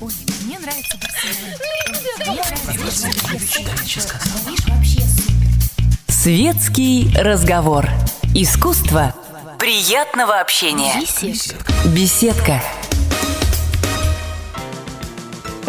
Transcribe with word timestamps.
Ой, 0.00 0.12
мне 0.46 0.58
нравится 0.58 0.96
Светский 6.08 7.12
разговор. 7.16 7.86
Искусство 8.34 9.14
приятного 9.58 10.40
общения. 10.40 10.94
Беседка. 11.00 11.72
Беседка. 11.94 12.62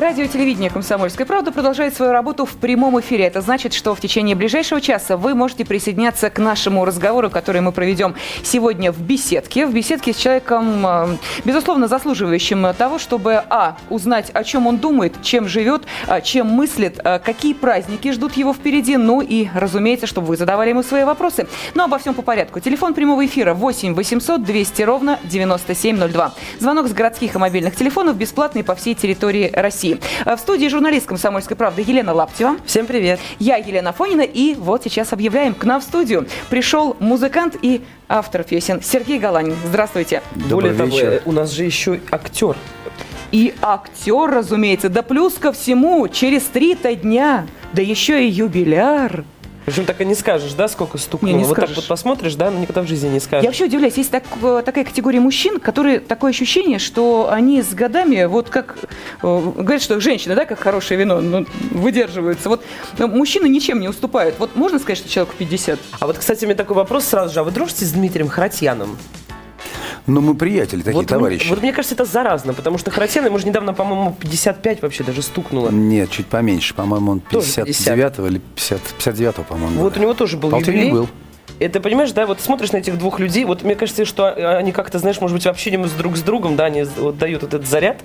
Радио 0.02 0.26
телевидение 0.26 0.72
«Комсомольская 0.72 1.28
правда» 1.28 1.52
продолжает 1.52 1.94
свою 1.94 2.12
работу 2.12 2.48
в 2.48 2.56
прямом 2.56 3.00
эфире. 3.00 3.26
Это 3.26 3.40
значит, 3.42 3.72
что 3.72 3.94
в 3.94 4.02
течение 4.02 4.36
ближайшего 4.36 4.82
часа 4.82 5.16
вы 5.16 5.36
можете 5.36 5.64
присоединяться 5.64 6.32
к 6.32 6.40
нашему 6.40 6.84
разговору, 6.86 7.30
который 7.30 7.62
мы 7.62 7.72
проведем 7.72 8.16
сегодня 8.42 8.92
в 8.92 9.00
беседке. 9.00 9.68
В 9.68 9.74
беседке 9.76 10.12
с 10.12 10.16
человеком, 10.16 10.88
э, 10.88 11.18
безусловно, 11.46 11.88
заслуживающим 11.88 12.74
того, 12.74 12.98
чтобы, 12.98 13.44
а, 13.48 13.78
узнать, 13.92 14.32
о 14.32 14.44
чем 14.44 14.66
он 14.66 14.80
думает, 14.80 15.22
чем 15.22 15.48
живет, 15.48 15.84
а, 16.08 16.20
чем 16.20 16.48
мыслит, 16.48 17.00
а, 17.04 17.20
какие 17.20 17.54
праздники 17.54 18.12
ждут 18.12 18.34
его 18.34 18.56
впереди, 18.56 18.98
ну 18.98 19.22
и, 19.22 19.50
разумеется, 19.54 20.08
чтобы 20.08 20.30
вы 20.30 20.36
задавали 20.36 20.70
ему 20.70 20.82
свои 20.82 21.04
вопросы. 21.04 21.46
Но 21.76 21.84
обо 21.84 22.00
всем 22.00 22.16
по 22.16 22.24
порядку. 22.24 22.60
Телефон 22.60 22.96
прямого 22.96 23.24
эфира 23.24 23.54
8 23.54 23.94
800 23.94 24.44
200 24.44 24.82
ровно 24.82 25.20
9702. 25.26 26.34
Звонок 26.58 26.88
с 26.88 26.92
городских 26.92 27.36
и 27.36 27.38
мобильных 27.38 27.76
телефонов 27.76 28.16
бесплатный 28.16 28.64
по 28.64 28.74
всей 28.74 28.96
территории 28.96 29.52
России. 29.54 29.91
А 30.26 30.36
В 30.36 30.40
студии 30.40 30.68
журналист 30.68 31.08
«Комсомольской 31.08 31.58
правды» 31.58 31.84
Елена 31.86 32.14
Лаптева. 32.14 32.58
Всем 32.66 32.86
привет. 32.86 33.20
Я 33.40 33.58
Елена 33.58 33.94
Фонина, 33.94 34.22
и 34.22 34.56
вот 34.56 34.84
сейчас 34.84 35.14
объявляем, 35.14 35.54
к 35.54 35.64
нам 35.64 35.82
в 35.82 35.84
студию 35.84 36.28
пришел 36.50 36.96
музыкант 37.00 37.56
и 37.62 37.82
автор 38.08 38.44
песен 38.44 38.82
Сергей 38.82 39.20
Галанин. 39.20 39.56
Здравствуйте. 39.66 40.22
Более 40.50 40.74
того, 40.74 41.00
э, 41.00 41.22
у 41.26 41.32
нас 41.32 41.52
же 41.52 41.64
еще 41.64 42.00
актер. 42.12 42.56
И 43.32 43.54
актер, 43.62 44.30
разумеется, 44.30 44.90
да 44.90 45.04
плюс 45.04 45.36
ко 45.36 45.54
всему, 45.54 46.08
через 46.10 46.44
три-то 46.44 46.94
дня, 46.96 47.48
да 47.74 47.82
еще 47.82 48.26
и 48.26 48.30
юбиляр. 48.30 49.24
Причем 49.66 49.86
так 49.86 50.02
и 50.02 50.06
не 50.06 50.16
скажешь, 50.16 50.54
да, 50.54 50.68
сколько 50.68 50.98
стукнуло. 50.98 51.32
Не, 51.32 51.38
не 51.40 51.44
вот 51.44 51.56
так 51.56 51.66
скажешь. 51.66 51.76
вот 51.78 51.88
посмотришь, 51.88 52.36
да, 52.36 52.50
но 52.50 52.60
никогда 52.60 52.82
в 52.82 52.88
жизни 52.88 53.10
не 53.10 53.20
скажешь. 53.20 53.44
Я 53.44 53.50
вообще 53.50 53.66
удивляюсь, 53.66 53.96
есть 53.96 54.12
так- 54.12 54.24
э, 54.42 54.64
такая 54.66 54.84
категория 54.86 55.20
мужчин, 55.20 55.60
которые 55.60 56.00
такое 56.00 56.32
ощущение, 56.32 56.80
что 56.80 57.30
они 57.32 57.62
с 57.62 57.74
годами, 57.74 58.26
вот 58.26 58.50
как 58.50 58.78
э, 59.22 59.52
говорят, 59.56 59.82
что 59.82 60.00
женщины, 60.00 60.36
да, 60.36 60.46
как 60.46 60.60
хорошее 60.60 61.00
вино, 61.00 61.22
ну, 61.22 61.46
выдерживаются. 61.72 62.50
Вот 62.50 62.64
э, 62.98 63.06
мужчины 63.06 63.48
ничем 63.48 63.80
не 63.80 63.88
уступают. 63.88 64.36
Вот 64.40 64.56
можно 64.56 64.80
сказать, 64.80 64.98
что 64.98 65.10
человеку 65.10 65.36
50? 65.38 65.80
А 66.00 66.08
вот, 66.08 66.18
кстати, 66.18 66.46
у 66.46 66.48
меня 66.48 66.56
такой 66.58 66.76
вопрос 66.76 67.06
сразу 67.06 67.34
же. 67.34 67.40
А 67.40 67.44
вы 67.44 67.52
дружите 67.52 67.86
с 67.86 67.92
Дмитрием 67.92 68.30
Харатьяном? 68.30 68.98
Ну, 70.08 70.22
мы 70.22 70.36
приятели 70.36 70.80
такие, 70.82 70.96
вот, 70.96 71.08
товарищи. 71.08 71.48
Вот 71.48 71.62
мне 71.62 71.74
кажется, 71.74 71.96
это 71.96 72.06
заразно, 72.06 72.54
потому 72.54 72.78
что 72.78 72.92
Харатьян, 72.92 73.26
ему 73.26 73.38
же 73.38 73.48
недавно, 73.48 73.74
по-моему, 73.74 74.16
55 74.20 74.82
вообще 74.82 75.04
даже 75.04 75.22
стукнуло. 75.22 75.70
Нет, 75.70 76.10
чуть 76.10 76.28
поменьше. 76.28 76.74
По-моему, 76.74 77.14
он 77.14 77.20
Тоже 77.20 77.48
59 77.66 78.20
или 78.32 78.40
50, 78.56 78.82
59 78.82 79.36
по-моему. 79.46 79.82
Вот 79.82 79.94
года. 79.94 80.00
у 80.00 80.02
него 80.02 80.14
тоже 80.14 80.38
был 80.38 80.50
Полтинник 80.50 80.78
юбилей. 80.78 80.92
был. 80.92 81.10
Это, 81.60 81.80
понимаешь, 81.80 82.12
да, 82.12 82.26
вот 82.26 82.42
смотришь 82.42 82.72
на 82.72 82.78
этих 82.78 82.98
двух 82.98 83.20
людей, 83.20 83.46
вот 83.46 83.62
мне 83.62 83.76
кажется, 83.76 84.04
что 84.04 84.34
они 84.58 84.72
как-то, 84.72 84.98
знаешь, 84.98 85.22
может 85.22 85.36
быть, 85.38 85.44
в 85.44 85.48
общении 85.48 85.86
с 85.86 85.92
друг 85.92 86.18
с 86.18 86.22
другом, 86.22 86.56
да, 86.56 86.66
они 86.66 86.86
вот 86.98 87.20
дают 87.20 87.44
вот 87.44 87.54
этот 87.54 87.68
заряд, 87.68 88.00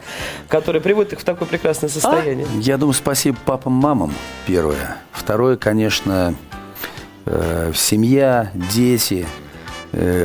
который 0.48 0.82
приводит 0.82 1.14
их 1.14 1.20
в 1.20 1.24
такое 1.24 1.48
прекрасное 1.48 1.88
состояние. 1.88 2.46
Я 2.60 2.76
думаю, 2.76 2.92
спасибо 2.92 3.38
папам, 3.46 3.72
мамам, 3.72 4.12
первое. 4.46 4.98
Второе, 5.10 5.56
конечно, 5.56 6.34
э, 7.24 7.72
семья, 7.74 8.50
дети, 8.52 9.26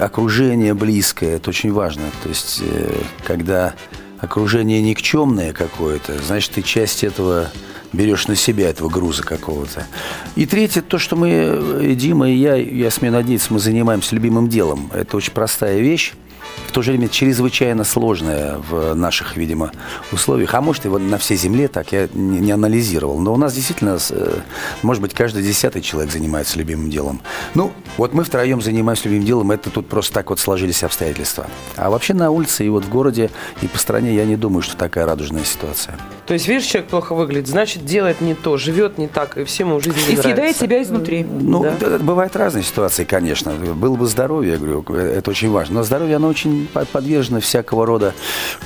окружение 0.02 0.74
близкое. 0.74 1.36
Это 1.36 1.50
очень 1.50 1.72
важно. 1.72 2.04
То 2.24 2.30
есть, 2.30 2.62
э, 2.62 2.94
когда 3.24 3.74
окружение 4.20 4.82
никчемное 4.82 5.54
какое-то, 5.54 6.18
значит, 6.22 6.52
ты 6.52 6.62
часть 6.62 7.04
этого 7.04 7.50
берешь 7.94 8.28
на 8.28 8.36
себя, 8.36 8.70
этого 8.70 8.90
груза 8.90 9.24
какого-то. 9.24 9.86
И 10.36 10.46
третье, 10.46 10.82
то, 10.82 10.98
что 10.98 11.16
мы, 11.16 11.30
э, 11.30 11.94
Дима 11.96 12.30
и 12.30 12.36
я, 12.36 12.56
я 12.56 12.92
смею 12.92 13.14
надеяться, 13.14 13.54
мы 13.54 13.60
занимаемся 13.60 14.16
любимым 14.16 14.48
делом. 14.48 14.90
Это 14.94 15.18
очень 15.18 15.34
простая 15.34 15.80
вещь. 15.80 16.14
В 16.68 16.74
то 16.74 16.82
же 16.82 16.92
время 16.92 17.10
чрезвычайно 17.10 17.84
сложная 17.84 18.58
в 18.70 18.94
наших, 18.94 19.36
видимо, 19.36 19.72
условиях. 20.14 20.54
А 20.54 20.62
может, 20.62 20.86
и 20.86 20.90
на 20.90 21.18
всей 21.18 21.36
земле 21.36 21.68
так, 21.68 21.92
я 21.92 22.08
не, 22.14 22.40
не 22.40 22.52
анализировал. 22.54 23.20
Но 23.20 23.34
у 23.34 23.38
нас 23.38 23.54
действительно, 23.54 23.98
э, 24.10 24.40
может 24.82 25.02
быть, 25.02 25.14
каждый 25.14 25.44
десятый 25.44 25.82
человек 25.82 26.14
занимается 26.14 26.58
любимым 26.58 26.90
делом. 26.90 27.22
Ну, 27.56 27.74
вот 27.98 28.14
мы 28.14 28.24
втроем 28.24 28.62
занимаемся 28.62 29.06
любимым 29.10 29.26
делом, 29.26 29.52
это 29.52 29.70
тут 29.70 29.90
просто 29.90 30.14
так 30.14 30.30
вот 30.30 30.40
сложились 30.40 30.82
обстоятельства. 30.84 31.48
А 31.76 31.90
вообще 31.90 32.14
на 32.14 32.32
улице 32.32 32.66
и 32.66 32.70
вот 32.70 32.86
в 32.86 32.90
городе, 32.90 33.30
и 33.62 33.68
по 33.68 33.78
стране 33.78 34.16
я 34.16 34.24
не 34.26 34.38
думаю, 34.38 34.62
что 34.62 34.78
такая 34.78 35.06
радужная 35.06 35.44
ситуация. 35.44 35.98
То 36.26 36.34
есть, 36.34 36.48
видишь, 36.48 36.68
человек 36.68 36.90
плохо 36.90 37.14
выглядит, 37.14 37.50
значит, 37.50 37.84
делает 37.84 38.22
не 38.22 38.34
то, 38.34 38.56
живет 38.56 38.98
не 38.98 39.10
так, 39.10 39.38
и 39.38 39.44
всем 39.44 39.78
жизнь 39.82 39.98
не 40.08 40.14
И 40.14 40.16
съедает 40.16 40.38
нравится. 40.38 40.64
себя 40.64 40.82
изнутри. 40.82 41.26
Ну, 41.26 41.64
Да. 41.82 41.98
бывают 42.00 42.34
разные 42.38 42.64
ситуации, 42.64 43.04
конечно. 43.04 43.52
Было 43.52 43.98
бы 43.98 44.08
здоровье, 44.08 44.54
я 44.54 44.58
говорю, 44.58 44.86
это 44.96 45.30
очень 45.32 45.50
важно. 45.52 45.76
Но 45.76 45.84
здоровье, 45.84 46.16
оно 46.16 46.30
очень 46.30 46.41
по- 46.74 46.86
подвержено 46.86 47.40
всякого 47.40 47.86
рода, 47.86 48.14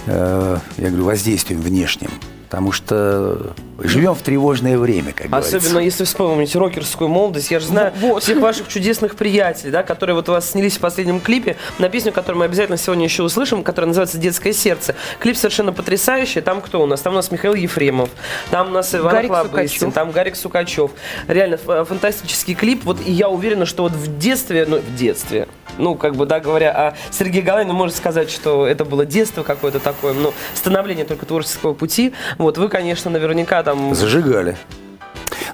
э, 0.07 0.57
я 0.77 0.87
говорю, 0.87 1.05
воздействиям 1.05 1.61
внешним. 1.61 2.09
Потому 2.49 2.71
что 2.71 3.53
живем 3.79 4.13
в 4.13 4.21
тревожное 4.21 4.77
время, 4.77 5.11
как 5.11 5.25
Особенно 5.27 5.49
говорится. 5.49 5.79
если 5.79 6.03
вспомнить 6.05 6.55
рокерскую 6.55 7.09
молодость. 7.09 7.51
Я 7.51 7.59
же 7.59 7.67
знаю 7.67 7.91
Вот. 7.99 8.23
всех 8.23 8.39
ваших 8.39 8.67
чудесных 8.67 9.15
приятелей, 9.15 9.71
да, 9.71 9.83
которые 9.83 10.15
вот 10.15 10.29
у 10.29 10.31
вас 10.31 10.51
снялись 10.51 10.77
в 10.77 10.79
последнем 10.79 11.19
клипе 11.19 11.57
на 11.79 11.89
песню, 11.89 12.11
которую 12.11 12.39
мы 12.39 12.45
обязательно 12.45 12.77
сегодня 12.77 13.03
еще 13.05 13.23
услышим, 13.23 13.63
которая 13.63 13.87
называется 13.87 14.17
«Детское 14.17 14.53
сердце». 14.53 14.95
Клип 15.19 15.35
совершенно 15.35 15.73
потрясающий. 15.73 16.41
Там 16.41 16.61
кто 16.61 16.81
у 16.81 16.85
нас? 16.85 17.01
Там 17.01 17.13
у 17.13 17.15
нас 17.17 17.31
Михаил 17.31 17.55
Ефремов, 17.55 18.09
там 18.51 18.67
у 18.67 18.71
нас 18.71 18.93
Иван 18.93 19.13
Гарик 19.13 19.31
Сукачев. 19.35 19.93
там 19.93 20.11
Гарик 20.11 20.35
Сукачев. 20.35 20.91
Реально 21.27 21.57
фантастический 21.57 22.53
клип. 22.53 22.83
Вот 22.85 22.99
и 23.05 23.11
я 23.11 23.27
уверена, 23.29 23.65
что 23.65 23.83
вот 23.83 23.91
в 23.93 24.17
детстве, 24.19 24.65
ну, 24.67 24.77
в 24.79 24.95
детстве, 24.95 25.47
ну, 25.77 25.95
как 25.95 26.15
бы, 26.15 26.25
да, 26.25 26.39
говоря 26.39 26.71
о 26.71 26.93
Сергее 27.11 27.41
Галайне, 27.43 27.73
можно 27.73 27.95
сказать, 27.95 28.29
что 28.31 28.65
это 28.65 28.85
было 28.85 29.05
детство 29.05 29.43
какое-то 29.43 29.79
такое, 29.79 30.13
ну, 30.13 30.33
становление 30.53 31.05
только 31.05 31.25
творческого 31.25 31.73
пути. 31.73 32.13
Вот 32.37 32.57
вы, 32.57 32.69
конечно, 32.69 33.11
наверняка 33.11 33.63
там... 33.63 33.95
Зажигали. 33.95 34.57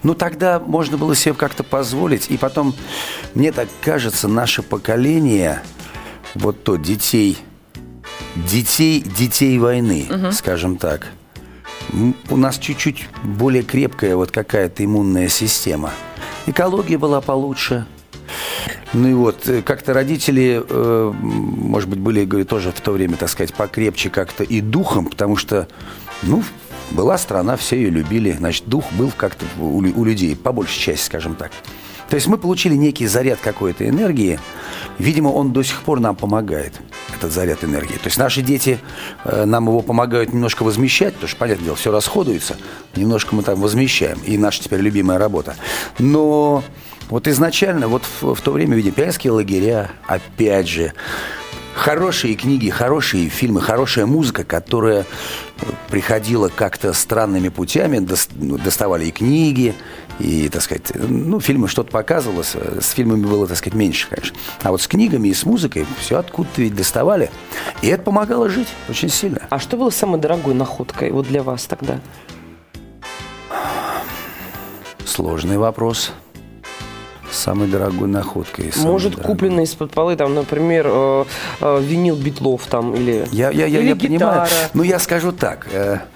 Ну, 0.04 0.16
тогда 0.16 0.60
можно 0.60 0.98
было 0.98 1.16
себе 1.16 1.34
как-то 1.34 1.64
позволить. 1.64 2.30
И 2.30 2.38
потом, 2.38 2.74
мне 3.34 3.52
так 3.52 3.68
кажется, 3.82 4.28
наше 4.28 4.64
поколение, 4.64 5.62
вот 6.34 6.64
то, 6.64 6.76
детей, 6.76 7.38
детей, 8.36 9.02
детей 9.02 9.58
войны, 9.60 10.08
скажем 10.32 10.78
так, 10.78 11.08
у 12.30 12.38
нас 12.38 12.58
чуть-чуть 12.58 13.08
более 13.24 13.64
крепкая 13.64 14.16
вот 14.16 14.32
какая-то 14.32 14.84
иммунная 14.84 15.28
система. 15.28 15.92
Экология 16.48 16.98
была 16.98 17.22
получше. 17.22 17.86
Ну 18.94 19.08
и 19.08 19.14
вот, 19.14 19.48
э, 19.48 19.62
как-то 19.62 19.94
родители, 19.94 20.62
э, 20.68 21.14
может 21.14 21.90
быть, 21.90 22.00
были, 22.00 22.26
говорю, 22.26 22.46
тоже 22.46 22.72
в 22.72 22.82
то 22.82 22.92
время, 22.92 23.18
так 23.18 23.30
сказать, 23.30 23.54
покрепче 23.54 24.10
как-то 24.10 24.44
и 24.44 24.62
духом, 24.62 25.06
потому 25.06 25.38
что, 25.38 25.68
ну, 26.24 26.44
была 26.92 27.18
страна, 27.18 27.56
все 27.56 27.78
ее 27.78 27.90
любили, 27.90 28.32
значит, 28.32 28.66
дух 28.68 28.86
был 28.94 29.12
как-то 29.16 29.46
у, 29.60 29.78
у 29.78 30.06
людей, 30.06 30.36
по 30.36 30.52
большей 30.52 30.80
части, 30.80 31.06
скажем 31.06 31.36
так. 31.36 31.52
То 32.12 32.16
есть 32.16 32.28
мы 32.28 32.38
получили 32.38 32.76
некий 32.76 33.08
заряд 33.08 33.40
какой-то 33.42 33.88
энергии. 33.88 34.38
Видимо, 34.98 35.30
он 35.30 35.54
до 35.54 35.64
сих 35.64 35.82
пор 35.82 36.02
нам 36.02 36.18
помогает, 36.18 36.74
этот 37.16 37.32
заряд 37.32 37.64
энергии. 37.64 37.94
То 37.94 38.08
есть 38.08 38.18
наши 38.18 38.42
дети 38.42 38.80
э, 39.24 39.46
нам 39.46 39.68
его 39.68 39.80
помогают 39.80 40.34
немножко 40.34 40.64
возмещать, 40.64 41.14
потому 41.14 41.30
что, 41.30 41.38
понятное 41.38 41.64
дело, 41.64 41.78
все 41.78 41.90
расходуется. 41.90 42.58
Немножко 42.98 43.34
мы 43.34 43.44
там 43.44 43.62
возмещаем. 43.62 44.20
И 44.26 44.38
наша 44.38 44.62
теперь 44.62 44.82
любимая 44.82 45.20
работа. 45.20 45.56
Но 46.00 46.66
вот 47.10 47.28
изначально, 47.30 47.88
вот 47.88 48.04
в, 48.04 48.36
в 48.36 48.42
то 48.42 48.52
время, 48.52 48.76
видимо, 48.76 48.94
пионерские 48.94 49.32
лагеря, 49.32 49.92
опять 50.06 50.68
же, 50.68 50.94
хорошие 51.76 52.36
книги, 52.36 52.70
хорошие 52.70 53.30
фильмы, 53.30 53.62
хорошая 53.62 54.06
музыка, 54.06 54.44
которая 54.44 55.06
приходила 55.90 56.50
как-то 56.50 56.94
странными 56.94 57.50
путями, 57.50 58.06
ну, 58.36 58.58
доставали 58.58 59.06
и 59.06 59.12
книги, 59.12 59.76
и, 60.20 60.50
так 60.50 60.62
сказать, 60.62 60.92
ну, 60.96 61.40
фильмы 61.40 61.68
что-то 61.68 61.92
показывалось, 61.92 62.52
э, 62.56 62.80
с 62.82 62.92
фильмами 62.92 63.26
было, 63.26 63.48
так 63.48 63.58
сказать, 63.58 63.76
меньше, 63.76 64.08
конечно. 64.10 64.38
А 64.62 64.72
вот 64.72 64.82
с 64.82 64.88
книгами 64.88 65.30
и 65.30 65.34
с 65.34 65.46
музыкой 65.46 65.86
все 66.00 66.20
откуда-то 66.20 66.62
ведь 66.62 66.76
доставали. 66.76 67.32
И 67.82 67.88
это 67.88 68.04
помогало 68.04 68.50
жить 68.50 68.68
очень 68.90 69.10
сильно. 69.10 69.48
А 69.50 69.60
что 69.60 69.78
было 69.78 69.90
самой 69.90 70.20
дорогой 70.20 70.54
находкой 70.54 71.12
вот 71.12 71.28
для 71.28 71.44
вас 71.44 71.66
тогда? 71.66 72.00
Сложный 75.06 75.58
вопрос. 75.58 76.14
Самой 77.32 77.68
дорогой 77.68 78.08
находкой. 78.08 78.72
самой 78.72 78.92
Может, 78.92 79.12
дорогой. 79.14 79.32
купленный 79.34 79.64
из-под 79.64 79.92
полы, 79.92 80.16
там, 80.16 80.34
например, 80.36 80.86
э, 80.90 81.26
э, 81.62 81.82
винил 81.82 82.16
Битлов 82.16 82.66
там 82.68 82.94
или... 82.94 83.26
Я, 83.32 83.50
я, 83.52 83.66
я, 83.66 83.80
Или 83.80 83.88
я 83.90 83.96
понимаю. 83.96 84.48
Но 84.74 84.84
я 84.84 85.00
скажу 85.00 85.32
так. 85.32 85.68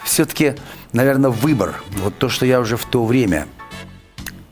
все-таки, 0.04 0.56
наверное, 0.94 1.30
выбор. 1.30 1.76
Вот 2.04 2.18
то, 2.18 2.30
что 2.30 2.46
я 2.46 2.60
уже 2.60 2.76
в 2.78 2.86
то 2.86 3.06
время 3.06 3.48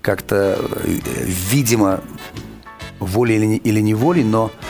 как-то, 0.02 0.58
э, 0.84 1.00
видимо, 1.52 2.02
волей 3.00 3.36
или, 3.36 3.46
не- 3.46 3.58
или 3.58 3.80
неволей, 3.82 4.24
но 4.24 4.50
э, 4.62 4.63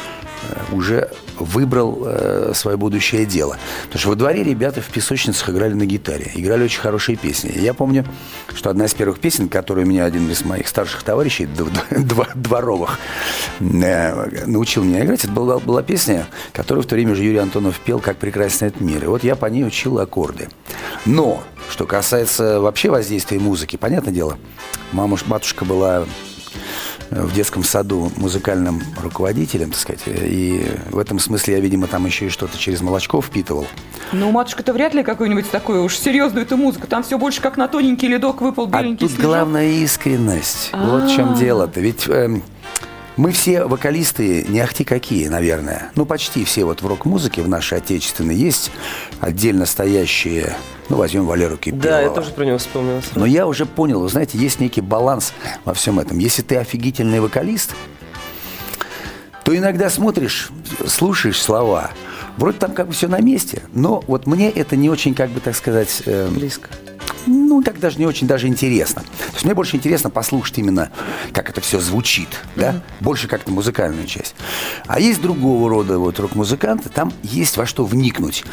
уже 0.72 1.10
выбрал 1.40 2.04
э, 2.06 2.52
свое 2.54 2.78
будущее 2.78 3.26
дело. 3.26 3.58
Потому 3.86 4.00
что 4.00 4.10
во 4.10 4.16
дворе 4.16 4.44
ребята 4.44 4.82
в 4.82 4.88
песочницах 4.88 5.50
играли 5.50 5.74
на 5.74 5.86
гитаре. 5.86 6.32
Играли 6.36 6.64
очень 6.64 6.82
хорошие 6.82 7.18
песни. 7.18 7.52
Я 7.56 7.74
помню, 7.74 8.06
что 8.54 8.70
одна 8.70 8.86
из 8.86 8.94
первых 8.94 9.20
песен, 9.20 9.50
которую 9.50 9.88
меня 9.88 10.06
один 10.06 10.30
из 10.30 10.44
моих 10.46 10.68
старших 10.68 11.04
товарищей, 11.04 11.48
дворовых, 12.36 13.00
э, 13.60 14.46
научил 14.46 14.84
меня 14.84 15.04
играть, 15.04 15.24
это 15.24 15.34
была, 15.34 15.60
была 15.60 15.84
песня, 15.84 16.28
которую 16.54 16.84
в 16.84 16.88
то 16.88 16.96
время 16.96 17.16
же 17.16 17.24
Юрий 17.24 17.40
Антонов 17.40 17.80
пел 17.80 18.00
«Как 18.00 18.18
прекрасен 18.18 18.68
этот 18.68 18.82
мир». 18.82 19.04
И 19.04 19.08
вот 19.08 19.24
я 19.24 19.36
по 19.36 19.46
ней 19.48 19.66
учил 19.66 20.00
аккорды. 20.00 20.50
Но, 21.06 21.44
что 21.70 21.86
касается 21.86 22.60
вообще 22.60 22.90
воздействия 22.90 23.40
музыки, 23.40 23.76
понятное 23.76 24.14
дело, 24.14 24.38
мама, 24.92 25.18
матушка 25.28 25.66
была 25.66 26.06
в 27.22 27.34
детском 27.34 27.64
саду 27.64 28.12
музыкальным 28.18 28.82
руководителем, 29.02 29.72
так 29.72 29.80
сказать. 29.80 30.02
И 30.06 30.66
в 30.90 30.98
этом 30.98 31.20
смысле 31.20 31.56
я, 31.56 31.60
видимо, 31.60 31.88
там 31.88 32.06
еще 32.06 32.28
и 32.28 32.30
что-то 32.30 32.58
через 32.58 32.82
молочко 32.82 33.22
впитывал. 33.22 33.68
Ну, 34.12 34.32
матушка-то 34.32 34.74
вряд 34.74 34.94
ли 34.94 35.04
какую-нибудь 35.04 35.50
такую 35.50 35.84
уж 35.84 35.98
серьезную 35.98 36.46
эту 36.46 36.58
музыку. 36.58 36.88
Там 36.88 37.04
все 37.04 37.18
больше 37.18 37.42
как 37.42 37.58
на 37.58 37.68
тоненький 37.68 38.08
ледок 38.08 38.42
выпал 38.42 38.68
беленький 38.68 39.08
А 39.08 39.10
тут 39.10 39.20
главная 39.20 39.70
искренность. 39.70 40.72
Вот 40.74 41.04
в 41.04 41.16
чем 41.16 41.34
а. 41.34 41.36
дело-то. 41.36 41.80
Ведь 41.80 42.08
эм, 42.08 42.44
мы 43.18 43.32
все 43.32 43.66
вокалисты 43.66 44.44
не 44.48 44.60
ахти 44.60 44.84
какие, 44.84 45.28
наверное. 45.28 45.92
Ну, 45.96 46.06
почти 46.06 46.44
все 46.46 46.66
вот 46.66 46.82
в 46.82 46.88
рок-музыке 46.88 47.42
в 47.42 47.50
нашей 47.50 47.78
отечественной 47.78 48.36
есть 48.36 48.72
отдельно 49.20 49.66
стоящие 49.66 50.56
ну, 50.90 50.98
возьмем 50.98 51.26
Валеру 51.26 51.58
Кипелова. 51.58 51.84
Да, 51.84 52.02
я 52.02 52.10
тоже 52.10 52.32
про 52.32 52.44
него 52.44 52.58
вспомнил. 52.58 53.02
Но 53.16 53.26
я 53.26 53.48
уже 53.48 53.66
понял, 53.66 54.02
вы 54.02 54.10
знаете, 54.10 54.38
есть 54.38 54.60
некий 54.60 54.82
баланс 54.82 55.34
во 55.66 55.74
всем 55.74 56.00
этом. 56.00 56.18
Если 56.18 56.42
ты 56.42 56.58
офигительный 56.58 57.20
вокалист, 57.20 57.74
то 59.44 59.56
иногда 59.56 59.90
смотришь, 59.90 60.52
слушаешь 60.86 61.42
слова, 61.42 61.92
вроде 62.38 62.58
там 62.58 62.74
как 62.74 62.88
бы 62.88 62.94
все 62.94 63.08
на 63.08 63.20
месте, 63.20 63.64
но 63.74 64.04
вот 64.08 64.26
мне 64.26 64.50
это 64.50 64.76
не 64.76 64.90
очень, 64.90 65.14
как 65.14 65.30
бы, 65.30 65.40
так 65.40 65.56
сказать... 65.56 66.04
Э, 66.06 66.30
Близко. 66.30 66.70
Ну, 67.26 67.62
так 67.62 67.80
даже 67.80 68.00
не 68.00 68.06
очень 68.06 68.28
даже 68.28 68.48
интересно. 68.48 69.02
То 69.02 69.34
есть 69.34 69.46
мне 69.46 69.54
больше 69.54 69.76
интересно 69.76 70.10
послушать 70.10 70.58
именно, 70.58 70.92
как 71.32 71.50
это 71.50 71.62
все 71.62 71.80
звучит, 71.80 72.30
да, 72.56 72.72
mm-hmm. 72.72 72.82
больше 73.00 73.28
как-то 73.28 73.52
музыкальную 73.52 74.08
часть. 74.08 74.36
А 74.88 75.00
есть 75.00 75.22
другого 75.22 75.70
рода 75.70 76.00
вот 76.00 76.20
рок-музыканты, 76.20 76.90
там 76.90 77.14
есть 77.24 77.58
во 77.58 77.66
что 77.66 77.86
вникнуть. 77.86 78.44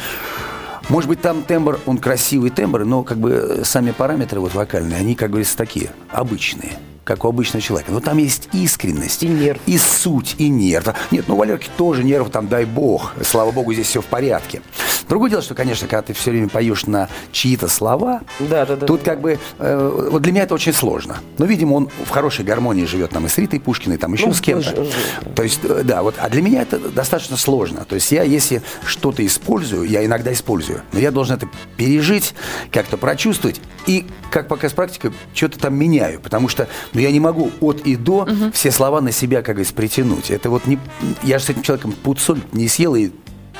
Может 0.89 1.09
быть, 1.09 1.21
там 1.21 1.43
тембр, 1.43 1.79
он 1.85 1.97
красивый 1.97 2.49
тембр, 2.49 2.85
но 2.85 3.03
как 3.03 3.17
бы 3.17 3.61
сами 3.63 3.91
параметры 3.91 4.39
вот 4.39 4.53
вокальные, 4.53 4.99
они, 4.99 5.15
как 5.15 5.29
говорится, 5.29 5.55
такие, 5.57 5.91
обычные 6.09 6.77
как 7.03 7.25
у 7.25 7.27
обычного 7.27 7.61
человека. 7.61 7.91
Но 7.91 7.99
там 7.99 8.17
есть 8.17 8.49
искренность. 8.53 9.23
И 9.23 9.27
нерв. 9.27 9.59
И 9.65 9.77
суть, 9.77 10.35
и 10.37 10.49
нерв. 10.49 10.89
Нет, 11.09 11.25
ну, 11.27 11.35
Валерки 11.35 11.69
тоже 11.77 12.03
нерв, 12.03 12.29
там, 12.29 12.47
дай 12.47 12.65
бог. 12.65 13.13
Слава 13.23 13.51
богу, 13.51 13.73
здесь 13.73 13.87
все 13.87 14.01
в 14.01 14.05
порядке. 14.05 14.61
Другое 15.09 15.29
дело, 15.29 15.41
что, 15.41 15.55
конечно, 15.55 15.87
когда 15.87 16.03
ты 16.03 16.13
все 16.13 16.31
время 16.31 16.47
поешь 16.47 16.85
на 16.85 17.09
чьи-то 17.31 17.67
слова, 17.67 18.21
да, 18.39 18.65
да, 18.65 18.77
да, 18.77 18.85
тут 18.85 19.03
да. 19.03 19.11
как 19.11 19.21
бы, 19.21 19.39
э, 19.59 20.07
вот 20.09 20.21
для 20.21 20.31
меня 20.31 20.43
это 20.43 20.53
очень 20.53 20.71
сложно. 20.71 21.17
Но, 21.37 21.45
видимо, 21.45 21.73
он 21.73 21.89
в 22.05 22.09
хорошей 22.09 22.45
гармонии 22.45 22.85
живет 22.85 23.09
там 23.09 23.25
и 23.25 23.29
с 23.29 23.37
Ритой 23.37 23.59
Пушкиной, 23.59 23.97
там 23.97 24.13
еще 24.13 24.27
ну, 24.27 24.33
с 24.33 24.39
кем-то. 24.39 24.87
То 25.35 25.43
есть, 25.43 25.59
э, 25.63 25.81
да, 25.83 26.03
вот, 26.03 26.15
а 26.17 26.29
для 26.29 26.41
меня 26.41 26.61
это 26.61 26.79
достаточно 26.79 27.35
сложно. 27.35 27.83
То 27.83 27.95
есть 27.95 28.09
я, 28.11 28.23
если 28.23 28.61
что-то 28.85 29.25
использую, 29.25 29.83
я 29.83 30.05
иногда 30.05 30.31
использую, 30.31 30.81
но 30.93 30.99
я 30.99 31.11
должен 31.11 31.35
это 31.35 31.49
пережить, 31.75 32.33
как-то 32.71 32.95
прочувствовать 32.95 33.59
и, 33.87 34.05
как 34.31 34.47
пока 34.47 34.69
с 34.69 34.73
практикой, 34.73 35.11
что-то 35.33 35.59
там 35.59 35.75
меняю, 35.75 36.19
потому 36.19 36.47
что 36.47 36.67
ну, 36.93 37.01
я 37.01 37.11
не 37.11 37.19
могу 37.19 37.51
от 37.59 37.81
и 37.81 37.95
до 37.95 38.23
угу. 38.23 38.51
все 38.53 38.71
слова 38.71 39.01
на 39.01 39.11
себя, 39.11 39.37
как 39.37 39.55
говорится, 39.55 39.73
притянуть. 39.73 40.31
Это 40.31 40.49
вот 40.49 40.65
не... 40.65 40.79
Я 41.23 41.39
же 41.39 41.45
с 41.45 41.49
этим 41.49 41.63
человеком 41.63 41.93
пуд 41.93 42.19
не 42.51 42.67
съел 42.67 42.95
и 42.95 43.11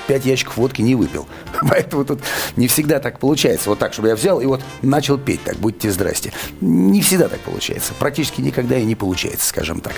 пять 0.08 0.26
ящиков 0.26 0.58
водки 0.58 0.82
не 0.82 0.96
выпил. 0.96 1.28
Поэтому 1.70 2.06
тут 2.06 2.22
не 2.56 2.68
всегда 2.68 3.00
так 3.00 3.20
получается. 3.20 3.70
Вот 3.70 3.80
так, 3.80 3.94
чтобы 3.94 4.10
я 4.10 4.16
взял 4.16 4.40
и 4.40 4.46
вот 4.46 4.62
начал 4.82 5.18
петь 5.18 5.44
так, 5.44 5.58
будьте 5.58 5.92
здрасте. 5.92 6.34
Не 6.60 7.02
всегда 7.02 7.28
так 7.28 7.40
получается. 7.42 7.94
Практически 7.98 8.42
никогда 8.42 8.78
и 8.78 8.86
не 8.86 8.96
получается, 8.96 9.48
скажем 9.48 9.82
так. 9.82 9.94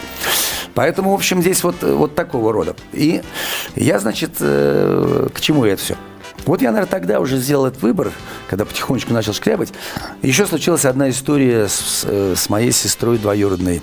Поэтому, 0.73 1.11
в 1.11 1.15
общем, 1.15 1.41
здесь 1.41 1.63
вот, 1.63 1.81
вот 1.81 2.15
такого 2.15 2.51
рода. 2.51 2.75
И 2.91 3.21
я, 3.75 3.99
значит, 3.99 4.31
э, 4.39 5.29
к 5.33 5.41
чему 5.41 5.65
это 5.65 5.81
все? 5.81 5.97
Вот 6.45 6.61
я, 6.61 6.71
наверное, 6.71 6.89
тогда 6.89 7.19
уже 7.19 7.37
сделал 7.37 7.67
этот 7.67 7.81
выбор, 7.81 8.11
когда 8.49 8.65
потихонечку 8.65 9.13
начал 9.13 9.33
шкрябать. 9.33 9.73
Еще 10.21 10.45
случилась 10.45 10.85
одна 10.85 11.09
история 11.09 11.67
с, 11.67 12.05
э, 12.05 12.35
с 12.35 12.49
моей 12.49 12.71
сестрой 12.71 13.17
двоюродной. 13.17 13.81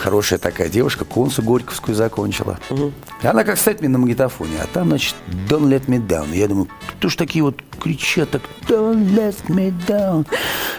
Хорошая 0.00 0.38
такая 0.38 0.68
девушка, 0.68 1.04
консу 1.04 1.42
Горьковскую 1.42 1.96
закончила. 1.96 2.58
Угу. 2.70 2.92
И 3.22 3.26
она 3.26 3.42
как 3.42 3.58
стать 3.58 3.80
мне 3.80 3.88
на 3.88 3.98
магнитофоне, 3.98 4.58
а 4.62 4.66
там, 4.72 4.88
значит, 4.88 5.16
Don't 5.48 5.68
let 5.68 5.86
me 5.86 6.04
down. 6.04 6.34
Я 6.34 6.46
думаю, 6.46 6.68
кто 6.88 7.08
ж 7.08 7.16
такие 7.16 7.42
вот 7.42 7.60
кричат 7.80 8.30
так 8.30 8.42
Don't 8.68 9.14
let 9.16 9.36
me 9.48 9.74
down. 9.86 10.26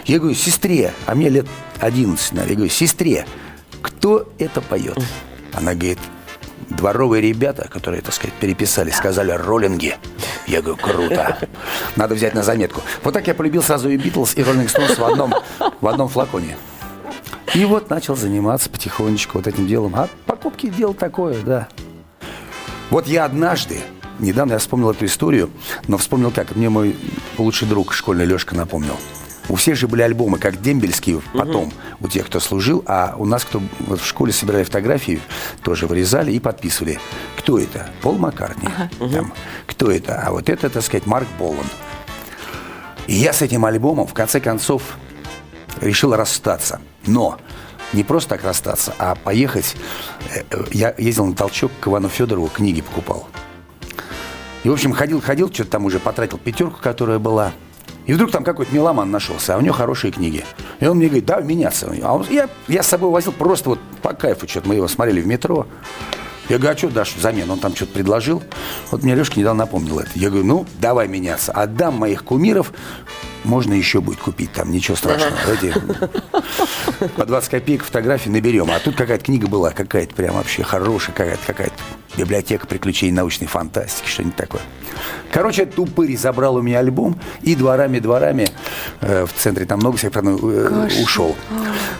Я 0.06 0.18
говорю, 0.18 0.34
сестре, 0.34 0.92
а 1.06 1.14
мне 1.14 1.28
лет 1.28 1.46
11, 1.80 2.32
наверное. 2.32 2.50
Я 2.50 2.56
говорю, 2.56 2.72
сестре, 2.72 3.26
кто 3.82 4.32
это 4.38 4.60
поет? 4.62 4.98
Она 5.52 5.74
говорит, 5.74 5.98
дворовые 6.70 7.22
ребята, 7.22 7.68
которые, 7.68 8.02
так 8.02 8.14
сказать, 8.14 8.34
переписали, 8.34 8.90
сказали 8.90 9.32
роллинги. 9.32 9.96
Я 10.50 10.62
говорю, 10.62 10.82
круто. 10.82 11.38
Надо 11.94 12.16
взять 12.16 12.34
на 12.34 12.42
заметку. 12.42 12.82
Вот 13.04 13.14
так 13.14 13.24
я 13.28 13.34
полюбил 13.34 13.62
сразу 13.62 13.88
и 13.88 13.96
Битлз, 13.96 14.36
и 14.36 14.42
Роллинг 14.42 14.68
Стоунс 14.68 14.98
в 14.98 15.04
одном, 15.04 15.32
в 15.80 15.86
одном 15.86 16.08
флаконе. 16.08 16.56
И 17.54 17.64
вот 17.64 17.88
начал 17.88 18.16
заниматься 18.16 18.68
потихонечку 18.68 19.38
вот 19.38 19.46
этим 19.46 19.68
делом. 19.68 19.94
А 19.94 20.08
покупки 20.26 20.68
дело 20.68 20.92
такое, 20.92 21.40
да. 21.42 21.68
Вот 22.90 23.06
я 23.06 23.26
однажды, 23.26 23.78
недавно 24.18 24.54
я 24.54 24.58
вспомнил 24.58 24.90
эту 24.90 25.04
историю, 25.04 25.50
но 25.86 25.98
вспомнил 25.98 26.32
как, 26.32 26.56
мне 26.56 26.68
мой 26.68 26.96
лучший 27.38 27.68
друг 27.68 27.92
школьный 27.92 28.24
Лешка 28.24 28.56
напомнил– 28.56 28.96
у 29.50 29.56
всех 29.56 29.76
же 29.76 29.88
были 29.88 30.02
альбомы, 30.02 30.38
как 30.38 30.62
дембельские 30.62 31.20
потом, 31.32 31.64
угу. 31.64 31.72
у 32.02 32.08
тех, 32.08 32.26
кто 32.26 32.38
служил, 32.38 32.84
а 32.86 33.14
у 33.18 33.24
нас, 33.24 33.44
кто 33.44 33.60
вот 33.80 34.00
в 34.00 34.06
школе 34.06 34.32
собирали 34.32 34.62
фотографии, 34.62 35.20
тоже 35.62 35.88
вырезали 35.88 36.32
и 36.32 36.38
подписывали. 36.38 37.00
Кто 37.36 37.58
это? 37.58 37.90
Пол 38.00 38.16
Маккартни. 38.16 38.68
Ага. 38.68 39.12
Там. 39.12 39.32
Кто 39.66 39.90
это? 39.90 40.20
А 40.20 40.30
вот 40.30 40.48
это, 40.48 40.70
так 40.70 40.84
сказать, 40.84 41.06
Марк 41.06 41.26
Болан. 41.36 41.66
И 43.08 43.14
я 43.14 43.32
с 43.32 43.42
этим 43.42 43.64
альбомом, 43.64 44.06
в 44.06 44.14
конце 44.14 44.40
концов, 44.40 44.82
решил 45.80 46.14
расстаться. 46.14 46.80
Но 47.06 47.38
не 47.92 48.04
просто 48.04 48.30
так 48.30 48.44
расстаться, 48.44 48.94
а 48.98 49.16
поехать. 49.16 49.74
Э, 50.32 50.64
я 50.70 50.94
ездил 50.96 51.26
на 51.26 51.34
толчок 51.34 51.72
к 51.80 51.88
Ивану 51.88 52.08
Федорову, 52.08 52.46
книги 52.46 52.82
покупал. 52.82 53.26
И, 54.62 54.68
в 54.68 54.72
общем, 54.72 54.92
ходил-ходил, 54.92 55.52
что-то 55.52 55.70
там 55.70 55.86
уже 55.86 55.98
потратил 55.98 56.38
пятерку, 56.38 56.78
которая 56.80 57.18
была– 57.18 57.52
и 58.06 58.12
вдруг 58.12 58.30
там 58.30 58.44
какой-то 58.44 58.74
меломан 58.74 59.10
нашелся, 59.10 59.54
а 59.54 59.58
у 59.58 59.60
него 59.60 59.74
хорошие 59.74 60.12
книги. 60.12 60.44
И 60.80 60.86
он 60.86 60.96
мне 60.96 61.06
говорит, 61.06 61.26
да, 61.26 61.40
меняться. 61.40 61.92
А 62.02 62.14
он, 62.14 62.26
я, 62.30 62.48
я 62.68 62.82
с 62.82 62.88
собой 62.88 63.10
возил 63.10 63.32
просто 63.32 63.70
вот 63.70 63.78
по 64.02 64.12
кайфу, 64.12 64.48
что-то 64.48 64.68
мы 64.68 64.76
его 64.76 64.88
смотрели 64.88 65.20
в 65.20 65.26
метро. 65.26 65.66
Я 66.48 66.58
говорю, 66.58 66.74
а 66.74 66.78
что 66.78 66.88
дашь 66.88 67.14
взамен? 67.14 67.48
Он 67.48 67.60
там 67.60 67.76
что-то 67.76 67.92
предложил. 67.92 68.42
Вот 68.90 69.04
мне 69.04 69.14
Лешка 69.14 69.38
недавно 69.38 69.64
напомнил 69.64 70.00
это. 70.00 70.10
Я 70.16 70.30
говорю, 70.30 70.46
ну, 70.46 70.66
давай 70.80 71.06
меняться. 71.06 71.52
Отдам 71.52 71.94
моих 71.94 72.24
кумиров, 72.24 72.72
можно 73.44 73.72
еще 73.72 74.00
будет 74.00 74.18
купить 74.18 74.52
там, 74.52 74.72
ничего 74.72 74.96
страшного. 74.96 75.32
Давайте 75.44 75.80
по 77.16 77.24
20 77.24 77.50
копеек 77.50 77.84
фотографии 77.84 78.30
наберем. 78.30 78.68
А 78.70 78.80
тут 78.80 78.96
какая-то 78.96 79.24
книга 79.24 79.46
была, 79.46 79.70
какая-то 79.70 80.12
прям 80.14 80.34
вообще 80.34 80.64
хорошая, 80.64 81.14
какая-то 81.14 81.46
какая-то 81.46 81.74
библиотека 82.16 82.66
приключений 82.66 83.12
научной 83.12 83.46
фантастики, 83.46 84.08
что-нибудь 84.08 84.36
такое. 84.36 84.62
Короче, 85.32 85.66
тупырь 85.66 86.16
забрал 86.16 86.56
у 86.56 86.62
меня 86.62 86.80
альбом 86.80 87.18
и 87.42 87.54
дворами-дворами 87.54 88.48
э, 89.00 89.26
в 89.26 89.32
центре, 89.32 89.64
там 89.66 89.80
много 89.80 89.96
всех 89.96 90.14
э, 90.14 90.88
ушел. 91.02 91.36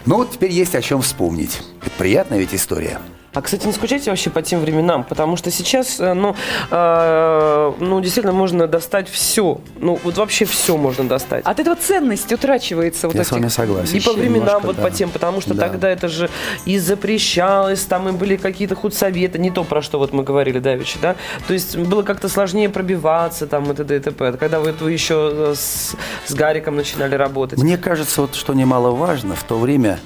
Но 0.06 0.16
вот 0.16 0.32
теперь 0.32 0.50
есть 0.50 0.74
о 0.74 0.82
чем 0.82 1.02
вспомнить. 1.02 1.62
Это 1.80 1.92
приятная 1.96 2.38
ведь 2.38 2.54
история. 2.54 2.98
А, 3.32 3.42
кстати, 3.42 3.66
не 3.66 3.72
скучайте 3.72 4.10
вообще 4.10 4.28
по 4.28 4.42
тем 4.42 4.60
временам, 4.60 5.04
потому 5.04 5.36
что 5.36 5.52
сейчас, 5.52 6.00
э, 6.00 6.14
ну, 6.14 6.34
э, 6.70 7.72
ну, 7.78 8.00
действительно 8.00 8.32
можно 8.32 8.66
достать 8.66 9.08
все. 9.08 9.60
Ну, 9.78 10.00
вот 10.02 10.16
вообще 10.16 10.44
все 10.44 10.76
можно 10.76 11.04
достать. 11.04 11.44
От 11.44 11.60
этого 11.60 11.76
ценность 11.76 12.32
утрачивается. 12.32 13.06
Вот 13.06 13.14
Я 13.14 13.20
этих... 13.20 13.28
с 13.28 13.32
вами 13.32 13.48
согласен. 13.48 13.96
И 13.96 14.00
по 14.00 14.12
временам 14.12 14.40
Немножко, 14.40 14.66
вот 14.66 14.76
да. 14.76 14.82
по 14.82 14.90
тем, 14.90 15.10
потому 15.10 15.40
что 15.40 15.54
да. 15.54 15.68
тогда 15.68 15.90
это 15.90 16.08
же 16.08 16.28
и 16.64 16.78
запрещалось, 16.78 17.82
там 17.82 18.08
и 18.08 18.12
были 18.12 18.36
какие-то 18.36 18.74
худсоветы, 18.74 19.38
не 19.38 19.52
то, 19.52 19.62
про 19.62 19.80
что 19.80 19.98
вот 19.98 20.12
мы 20.12 20.24
говорили 20.24 20.58
давеча, 20.58 20.98
да? 21.00 21.14
То 21.46 21.52
есть 21.52 21.76
было 21.76 22.02
как-то 22.02 22.28
сложнее 22.28 22.68
пробиваться 22.68 23.46
там 23.46 23.70
и 23.70 23.74
т.д. 23.74 23.96
и 23.96 24.00
т.п. 24.00 24.32
Когда 24.32 24.58
вы 24.58 24.70
это 24.70 24.88
еще 24.88 25.30
э, 25.32 25.54
с, 25.56 25.94
с 26.26 26.34
Гариком 26.34 26.74
начинали 26.74 27.14
работать. 27.14 27.60
Мне 27.60 27.78
кажется, 27.78 28.22
вот 28.22 28.34
что 28.34 28.54
немаловажно, 28.54 29.36
в 29.36 29.44
то 29.44 29.56
время 29.56 30.00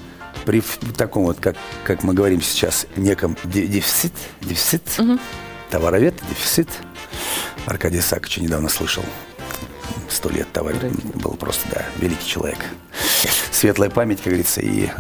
при 0.45 0.61
таком 0.97 1.25
вот, 1.25 1.41
как, 1.41 1.57
как 1.85 2.03
мы 2.03 2.15
говорим 2.15 2.43
сейчас, 2.43 2.87
неком 2.97 3.37
дефицит, 3.45 4.13
дефицит, 4.41 4.83
угу. 4.99 5.19
товаровед, 5.71 6.15
дефицит. 6.29 6.69
Аркадий 7.67 8.01
Сакович 8.01 8.39
недавно 8.39 8.69
слышал. 8.69 9.05
Сто 10.09 10.29
лет 10.29 10.51
товарищ 10.53 10.81
был 11.15 11.33
просто, 11.33 11.67
да, 11.71 11.85
великий 11.99 12.27
человек. 12.27 12.59
Светлая 13.51 13.91
память, 13.91 14.19
как 14.19 14.27
говорится, 14.27 14.61
и 14.61 14.91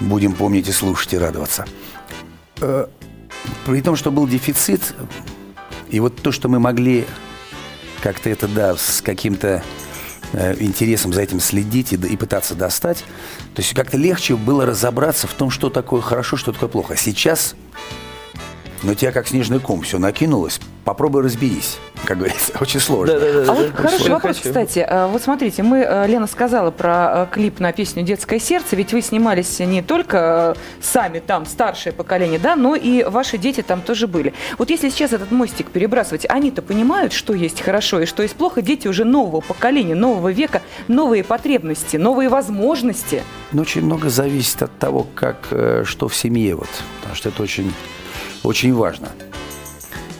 будем 0.00 0.32
помнить 0.32 0.68
и 0.68 0.72
слушать, 0.72 1.12
и 1.12 1.18
радоваться. 1.18 1.66
Э, 2.60 2.86
при 3.66 3.82
том, 3.82 3.96
что 3.96 4.10
был 4.10 4.26
дефицит, 4.26 4.94
и 5.90 6.00
вот 6.00 6.16
то, 6.22 6.32
что 6.32 6.48
мы 6.48 6.58
могли 6.58 7.06
как-то 8.02 8.30
это, 8.30 8.48
да, 8.48 8.76
с 8.76 9.00
каким-то 9.00 9.62
э, 10.34 10.56
интересом 10.60 11.12
за 11.12 11.22
этим 11.22 11.40
следить 11.40 11.92
и, 11.92 11.96
и 11.96 12.16
пытаться 12.16 12.54
достать, 12.54 12.98
то 13.54 13.62
есть 13.62 13.74
как-то 13.74 13.96
легче 13.96 14.36
было 14.36 14.66
разобраться 14.66 15.26
в 15.26 15.32
том, 15.32 15.50
что 15.50 15.70
такое 15.70 16.00
хорошо, 16.00 16.36
что 16.36 16.52
такое 16.52 16.68
плохо. 16.68 16.96
Сейчас 16.96 17.54
но 18.84 18.94
тебя 18.94 19.12
как 19.12 19.26
снежный 19.26 19.60
ком 19.60 19.82
все 19.82 19.98
накинулось, 19.98 20.60
попробуй 20.84 21.22
разберись, 21.22 21.78
как 22.04 22.18
говорится, 22.18 22.52
очень 22.60 22.80
сложно. 22.80 23.14
Да, 23.14 23.20
да, 23.20 23.32
да, 23.44 23.52
А 23.52 23.54
вот 23.54 23.70
да, 23.70 23.82
хороший 23.82 24.06
я 24.06 24.12
вопрос, 24.14 24.36
хочу. 24.36 24.48
кстати. 24.48 24.86
А, 24.86 25.08
Вот 25.08 25.22
смотрите, 25.22 25.62
мы, 25.62 25.78
э, 25.78 26.06
Лена 26.06 26.26
сказала 26.26 26.70
про 26.70 27.28
э, 27.30 27.34
клип 27.34 27.60
на 27.60 27.72
песню 27.72 28.02
«Детское 28.02 28.38
сердце», 28.38 28.76
ведь 28.76 28.92
вы 28.92 29.00
снимались 29.00 29.58
не 29.60 29.82
только 29.82 30.54
э, 30.56 30.60
сами 30.82 31.20
там, 31.20 31.46
старшее 31.46 31.92
поколение, 31.92 32.38
да, 32.38 32.56
но 32.56 32.74
и 32.76 33.02
ваши 33.04 33.38
дети 33.38 33.62
там 33.62 33.80
тоже 33.80 34.06
были. 34.06 34.34
Вот 34.58 34.70
если 34.70 34.90
сейчас 34.90 35.12
этот 35.12 35.30
мостик 35.30 35.70
перебрасывать, 35.70 36.26
они-то 36.28 36.60
понимают, 36.62 37.12
что 37.12 37.32
есть 37.32 37.62
хорошо 37.62 38.00
и 38.00 38.06
что 38.06 38.22
есть 38.22 38.34
плохо, 38.36 38.60
дети 38.62 38.86
уже 38.86 39.04
нового 39.04 39.40
поколения, 39.40 39.94
нового 39.94 40.30
века, 40.30 40.60
новые 40.88 41.24
потребности, 41.24 41.96
новые 41.96 42.28
возможности. 42.28 43.22
Но 43.52 43.62
очень 43.62 43.82
много 43.84 44.10
зависит 44.10 44.62
от 44.62 44.76
того, 44.78 45.06
как, 45.14 45.36
э, 45.50 45.84
что 45.86 46.08
в 46.08 46.14
семье, 46.14 46.54
вот, 46.56 46.68
потому 46.98 47.16
что 47.16 47.30
это 47.30 47.42
очень, 47.42 47.72
очень 48.44 48.72
важно. 48.74 49.08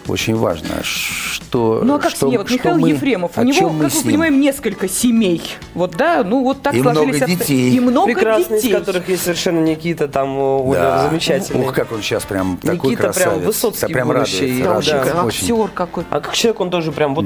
Очень 0.07 0.37
важно, 0.37 0.83
что 0.83 1.81
Ну 1.83 1.95
а 1.95 1.99
как 1.99 2.11
что, 2.11 2.26
семья? 2.26 2.38
Вот 2.38 2.47
что 2.49 2.57
Михаил 2.59 2.78
мы- 2.78 2.88
Ефремов, 2.90 3.38
у 3.38 3.43
него, 3.43 3.71
мы 3.71 3.85
как 3.85 3.93
мы 3.95 3.99
ним. 4.00 4.04
понимаем, 4.04 4.38
несколько 4.40 4.87
семей. 4.87 5.40
Вот, 5.73 5.93
да, 5.97 6.23
ну 6.23 6.43
вот 6.45 6.61
так 6.61 6.75
И 6.75 6.83
сложились 6.83 7.16
много 7.23 7.26
детей. 7.26 7.71
И 7.75 7.81
много 7.81 8.12
Прекрасный, 8.12 8.57
детей. 8.59 8.73
из 8.73 8.78
которых 8.81 9.09
есть 9.09 9.23
совершенно 9.23 9.61
Никита, 9.64 10.07
там, 10.07 10.37
Да. 10.73 11.09
замечательный. 11.09 11.61
Ух, 11.64 11.73
как 11.73 11.90
он 11.90 12.02
сейчас 12.02 12.25
прям 12.25 12.59
такой 12.59 12.75
Никита 12.90 13.02
прям 13.04 13.12
красавец. 13.14 13.47
Высоцкий 13.47 13.81
Да, 13.87 13.88
прям 13.95 14.09
будущий, 14.09 14.40
радуется, 14.62 14.62
да. 14.62 14.69
радуется 14.99 15.12
Как 15.14 15.25
очень. 15.25 15.52
актер 15.54 15.71
какой. 15.75 16.04
А 16.11 16.21
как 16.21 16.35
человек, 16.35 16.61
он 16.61 16.71
тоже 16.71 16.93
прям 16.93 17.14
вот 17.14 17.25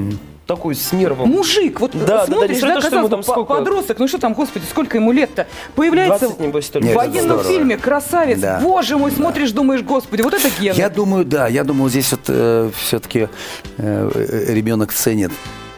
такой 0.55 0.75
с 0.75 0.91
нервом. 0.91 1.29
Мужик, 1.29 1.79
вот 1.79 1.91
Да, 1.93 1.99
да, 1.99 2.05
да, 2.05 2.25
смотришь, 2.25 2.55
несмотря 2.57 2.75
на 2.75 2.81
то, 2.81 2.87
что 2.87 2.95
ему 2.97 3.09
там 3.09 3.23
сколько? 3.23 3.43
по- 3.45 3.55
подросток, 3.59 3.99
ну 3.99 4.07
что 4.07 4.17
там, 4.17 4.33
господи, 4.33 4.63
сколько 4.69 4.97
ему 4.97 5.11
лет-то? 5.11 5.47
Появляется 5.75 6.25
20, 6.27 6.39
небось, 6.39 6.69
только. 6.69 6.87
в 6.87 6.93
военном 6.95 7.21
здорово. 7.23 7.43
фильме 7.43 7.77
красавец, 7.77 8.39
Да. 8.39 8.59
боже 8.61 8.97
мой, 8.97 9.11
смотришь, 9.11 9.51
думаешь, 9.51 9.81
господи, 9.83 10.23
вот 10.23 10.33
это 10.33 10.49
ген. 10.59 10.75
Я 10.75 10.89
думаю, 10.89 11.23
да, 11.23 11.47
я 11.47 11.63
думаю, 11.63 11.89
здесь 11.89 12.11
вот 12.11 12.73
все-таки 12.75 13.29
ребенок 13.77 14.91
ценит 14.93 15.31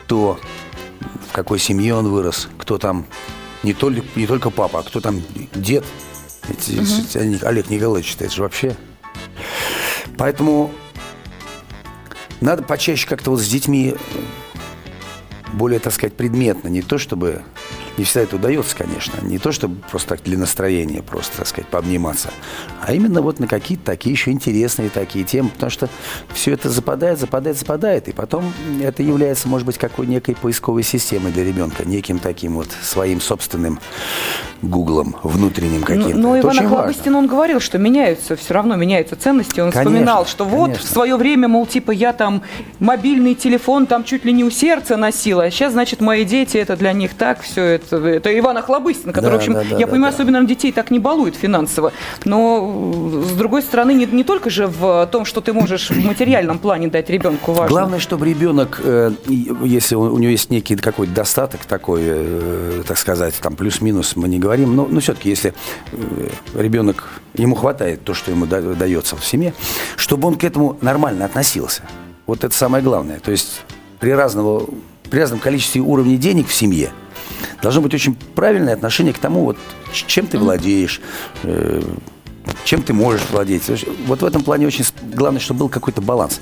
то, 0.08 0.40
в 1.30 1.34
какой 1.34 1.60
семье 1.60 1.96
он 1.96 2.08
вырос, 2.10 2.48
кто 2.58 2.78
там 2.78 3.06
не 3.64 3.74
только, 3.74 4.02
не 4.16 4.26
только 4.28 4.50
папа, 4.50 4.80
а 4.80 4.84
кто 4.84 5.02
там 5.02 5.22
дед. 5.54 5.84
Ведь, 6.48 7.16
они- 7.16 7.38
Олег 7.44 7.70
Николаевич, 7.70 8.16
это 8.20 8.30
же 8.34 8.42
вообще. 8.42 8.76
Поэтому 10.18 10.72
надо 12.42 12.64
почаще 12.64 13.08
как-то 13.08 13.30
вот 13.32 13.40
с 13.40 13.48
детьми 13.48 13.96
более, 15.54 15.80
так 15.80 15.94
сказать, 15.94 16.14
предметно. 16.14 16.68
Не 16.68 16.82
то, 16.82 16.98
чтобы... 16.98 17.44
Не 18.02 18.06
всегда 18.06 18.22
это 18.22 18.38
удается, 18.38 18.76
конечно. 18.76 19.20
Не 19.22 19.38
то, 19.38 19.52
чтобы 19.52 19.76
просто 19.92 20.10
так 20.10 20.24
для 20.24 20.36
настроения, 20.36 21.04
просто, 21.04 21.38
так 21.38 21.46
сказать, 21.48 21.70
пообниматься. 21.70 22.32
А 22.82 22.96
именно 22.96 23.22
вот 23.22 23.40
на 23.40 23.46
какие-то 23.46 23.86
такие 23.86 24.12
еще 24.12 24.32
интересные 24.32 24.90
такие 24.90 25.24
темы. 25.24 25.50
Потому 25.50 25.70
что 25.70 25.88
все 26.34 26.54
это 26.54 26.72
западает, 26.72 27.20
западает, 27.20 27.60
западает. 27.60 28.08
И 28.08 28.12
потом 28.12 28.52
это 28.82 29.04
является, 29.04 29.48
может 29.48 29.68
быть, 29.68 29.78
какой 29.78 30.08
некой 30.08 30.36
поисковой 30.36 30.82
системой 30.82 31.32
для 31.32 31.44
ребенка. 31.44 31.88
Неким 31.88 32.18
таким 32.18 32.56
вот 32.56 32.70
своим 32.82 33.22
собственным 33.22 33.80
гуглом 34.64 35.16
внутренним 35.22 35.82
Ну, 35.82 35.86
каким-то. 35.86 36.18
но 36.18 36.36
Это 36.38 36.48
Иван. 36.48 36.66
Охлобыстин, 36.66 37.16
он 37.16 37.28
говорил, 37.28 37.60
что 37.60 37.78
меняются, 37.78 38.36
все 38.36 38.54
равно 38.54 38.76
меняются 38.78 39.16
ценности. 39.16 39.60
Он 39.60 39.72
Конечно, 39.72 39.92
вспоминал, 39.92 40.26
что 40.26 40.46
вот 40.46 40.66
конечно. 40.66 40.88
в 40.88 40.92
свое 40.92 41.16
время, 41.18 41.48
мол, 41.48 41.66
типа 41.68 41.92
я 41.92 42.14
там 42.14 42.42
мобильный 42.80 43.36
телефон 43.36 43.86
там 43.86 44.04
чуть 44.04 44.26
ли 44.26 44.34
не 44.34 44.44
у 44.44 44.50
сердца 44.50 44.98
носила, 44.98 45.44
а 45.44 45.52
сейчас, 45.52 45.74
значит, 45.74 46.02
мои 46.02 46.26
дети, 46.26 46.58
это 46.58 46.76
для 46.76 46.94
них 46.94 47.14
так, 47.14 47.42
все 47.42 47.64
это. 47.64 47.91
Это 47.98 48.38
Иван 48.38 48.58
Охлобыстин, 48.58 49.12
который, 49.12 49.32
Да, 49.32 49.38
в 49.38 49.40
общем, 49.40 49.54
да, 49.54 49.64
да, 49.64 49.78
я 49.78 49.86
да, 49.86 49.92
понимаю, 49.92 50.12
да. 50.12 50.16
особенно 50.16 50.44
детей 50.46 50.72
так 50.72 50.92
не 50.92 51.00
балует 51.00 51.36
финансово. 51.36 51.92
Но, 52.26 53.22
э, 53.24 53.30
с 53.30 53.32
другой 53.34 53.62
стороны, 53.62 53.94
не, 53.94 54.06
не 54.06 54.24
только 54.24 54.50
же 54.50 54.68
в 54.68 55.08
том, 55.12 55.26
что 55.26 55.42
ты 55.42 55.54
можешь 55.54 55.90
в 55.90 56.06
материальном 56.06 56.60
плане 56.60 56.88
дать 56.88 57.10
ребенку 57.10 57.54
важно. 57.54 57.70
Главное, 57.70 58.00
чтобы 58.00 58.28
ребенок, 58.28 58.82
э, 58.84 59.12
если 59.28 59.96
у, 59.96 60.18
него 60.18 60.32
есть 60.32 60.50
некий 60.50 60.76
какой-то 60.76 61.14
достаток 61.14 61.66
такой, 61.66 62.02
э, 62.04 62.84
так 62.88 62.98
сказать, 62.98 63.36
там 63.42 63.56
плюс-минус, 63.56 64.16
мы 64.16 64.28
не 64.28 64.40
говорим, 64.40 64.76
но, 64.76 64.88
но 64.90 65.00
все-таки, 65.00 65.30
если 65.30 65.54
ребенок, 66.56 67.10
ему 67.34 67.56
хватает 67.56 68.04
то, 68.04 68.14
что 68.14 68.32
ему 68.32 68.46
да- 68.46 68.62
дается 68.62 69.16
в 69.16 69.26
семье, 69.26 69.54
чтобы 69.96 70.28
он 70.28 70.36
к 70.36 70.44
этому 70.44 70.78
нормально 70.82 71.26
относился. 71.26 71.84
Вот 72.28 72.44
это 72.44 72.56
самое 72.56 72.84
главное. 72.84 73.20
То 73.20 73.32
есть 73.32 73.64
при, 74.00 74.12
разного, 74.12 74.68
при 75.10 75.20
разном 75.20 75.40
количестве 75.40 75.82
уровней 75.82 76.18
денег 76.18 76.48
в 76.48 76.54
семье 76.54 76.92
должно 77.62 77.82
быть 77.82 77.94
очень 77.94 78.16
правильное 78.16 78.74
отношение 78.74 79.14
к 79.14 79.20
тому, 79.20 79.44
вот, 79.44 79.58
чем 79.94 80.28
ты 80.28 80.38
владеешь, 80.38 81.02
э, 81.44 81.82
чем 82.64 82.82
ты 82.82 82.94
можешь 82.94 83.22
владеть. 83.32 83.64
Вот 84.08 84.22
в 84.22 84.26
этом 84.26 84.44
плане 84.44 84.68
очень 84.68 84.86
главное, 85.14 85.40
чтобы 85.40 85.62
был 85.62 85.70
какой-то 85.70 86.02
баланс. 86.02 86.40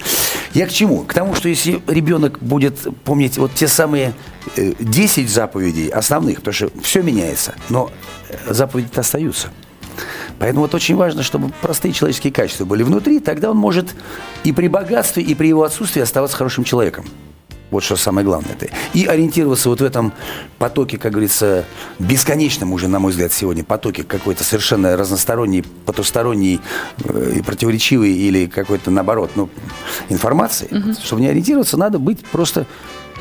Я 0.54 0.66
к 0.66 0.72
чему? 0.72 1.04
К 1.04 1.14
тому, 1.14 1.36
что 1.36 1.50
если 1.50 1.82
ребенок 1.88 2.40
будет 2.40 2.88
помнить 3.04 3.38
вот 3.38 3.54
те 3.54 3.68
самые 3.68 4.14
э, 4.56 4.74
10 4.80 5.30
заповедей 5.30 5.90
основных, 5.90 6.38
потому 6.38 6.54
что 6.54 6.70
все 6.82 7.02
меняется, 7.02 7.56
но 7.70 7.92
э, 8.30 8.54
заповеди-то 8.54 9.02
остаются. 9.02 9.50
Поэтому 10.40 10.62
вот 10.62 10.74
очень 10.74 10.96
важно, 10.96 11.24
чтобы 11.24 11.52
простые 11.62 11.94
человеческие 11.94 12.32
качества 12.32 12.64
были 12.64 12.84
внутри, 12.84 13.20
тогда 13.20 13.52
он 13.52 13.58
может 13.58 13.94
и 14.46 14.54
при 14.54 14.70
богатстве, 14.70 15.22
и 15.22 15.36
при 15.36 15.48
его 15.48 15.64
отсутствии 15.64 16.02
оставаться 16.02 16.38
хорошим 16.38 16.64
человеком. 16.64 17.06
Вот 17.72 17.84
что 17.84 17.96
самое 17.96 18.26
главное. 18.26 18.56
-то. 18.56 18.70
И 18.94 19.06
ориентироваться 19.06 19.70
вот 19.70 19.82
в 19.82 19.84
этом 19.84 20.14
потоке, 20.58 20.98
как 20.98 21.12
говорится, 21.12 21.66
бесконечном 22.00 22.74
уже, 22.74 22.88
на 22.88 23.00
мой 23.00 23.12
взгляд, 23.12 23.32
сегодня, 23.32 23.64
потоке 23.64 24.04
какой-то 24.04 24.44
совершенно 24.44 24.98
разносторонней, 24.98 25.64
потусторонней 25.86 26.60
э, 27.04 27.34
и 27.38 27.42
противоречивой 27.42 28.12
или 28.12 28.48
какой-то, 28.48 28.92
наоборот, 28.92 29.32
ну, 29.36 29.50
информации. 30.10 30.68
Чтобы 31.04 31.22
не 31.22 31.28
ориентироваться, 31.28 31.78
надо 31.78 32.00
быть 32.00 32.26
просто 32.26 32.66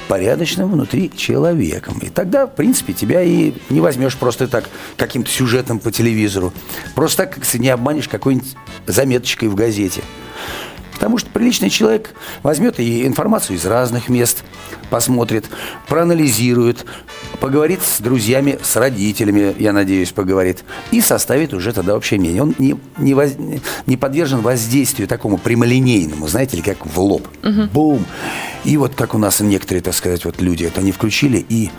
порядочным 0.08 0.72
внутри 0.72 1.12
человеком. 1.14 1.98
И 1.98 2.08
тогда, 2.08 2.46
в 2.46 2.54
принципе, 2.54 2.94
тебя 2.94 3.22
и 3.22 3.52
не 3.68 3.80
возьмешь 3.80 4.16
просто 4.16 4.48
так 4.48 4.68
каким-то 4.96 5.30
сюжетом 5.30 5.78
по 5.78 5.92
телевизору. 5.92 6.52
Просто 6.94 7.24
так, 7.24 7.34
как 7.34 7.54
не 7.54 7.68
обманешь 7.68 8.08
какой-нибудь 8.08 8.56
заметочкой 8.86 9.48
в 9.48 9.54
газете. 9.54 10.02
Потому 10.98 11.16
что 11.18 11.30
приличный 11.30 11.70
человек 11.70 12.12
возьмет 12.42 12.80
и 12.80 13.06
информацию 13.06 13.56
из 13.56 13.64
разных 13.64 14.08
мест, 14.08 14.42
посмотрит, 14.90 15.44
проанализирует, 15.86 16.84
поговорит 17.38 17.80
с 17.82 18.00
друзьями, 18.00 18.58
с 18.60 18.74
родителями, 18.74 19.54
я 19.60 19.72
надеюсь, 19.72 20.10
поговорит, 20.10 20.64
и 20.90 21.00
составит 21.00 21.54
уже 21.54 21.72
тогда 21.72 21.94
общее 21.94 22.18
мнение. 22.18 22.42
Он 22.42 22.52
не, 22.58 22.76
не, 22.98 23.14
воз- 23.14 23.36
не 23.86 23.96
подвержен 23.96 24.40
воздействию 24.40 25.06
такому 25.06 25.38
прямолинейному, 25.38 26.26
знаете 26.26 26.56
ли, 26.56 26.62
как 26.64 26.84
в 26.84 26.98
лоб. 26.98 27.28
Бум! 27.72 28.04
И 28.64 28.76
вот 28.76 28.96
как 28.96 29.14
у 29.14 29.18
нас 29.18 29.38
некоторые, 29.38 29.82
так 29.82 29.94
сказать, 29.94 30.24
вот 30.24 30.40
люди 30.40 30.64
это 30.64 30.82
не 30.82 30.90
включили, 30.90 31.46
и, 31.48 31.70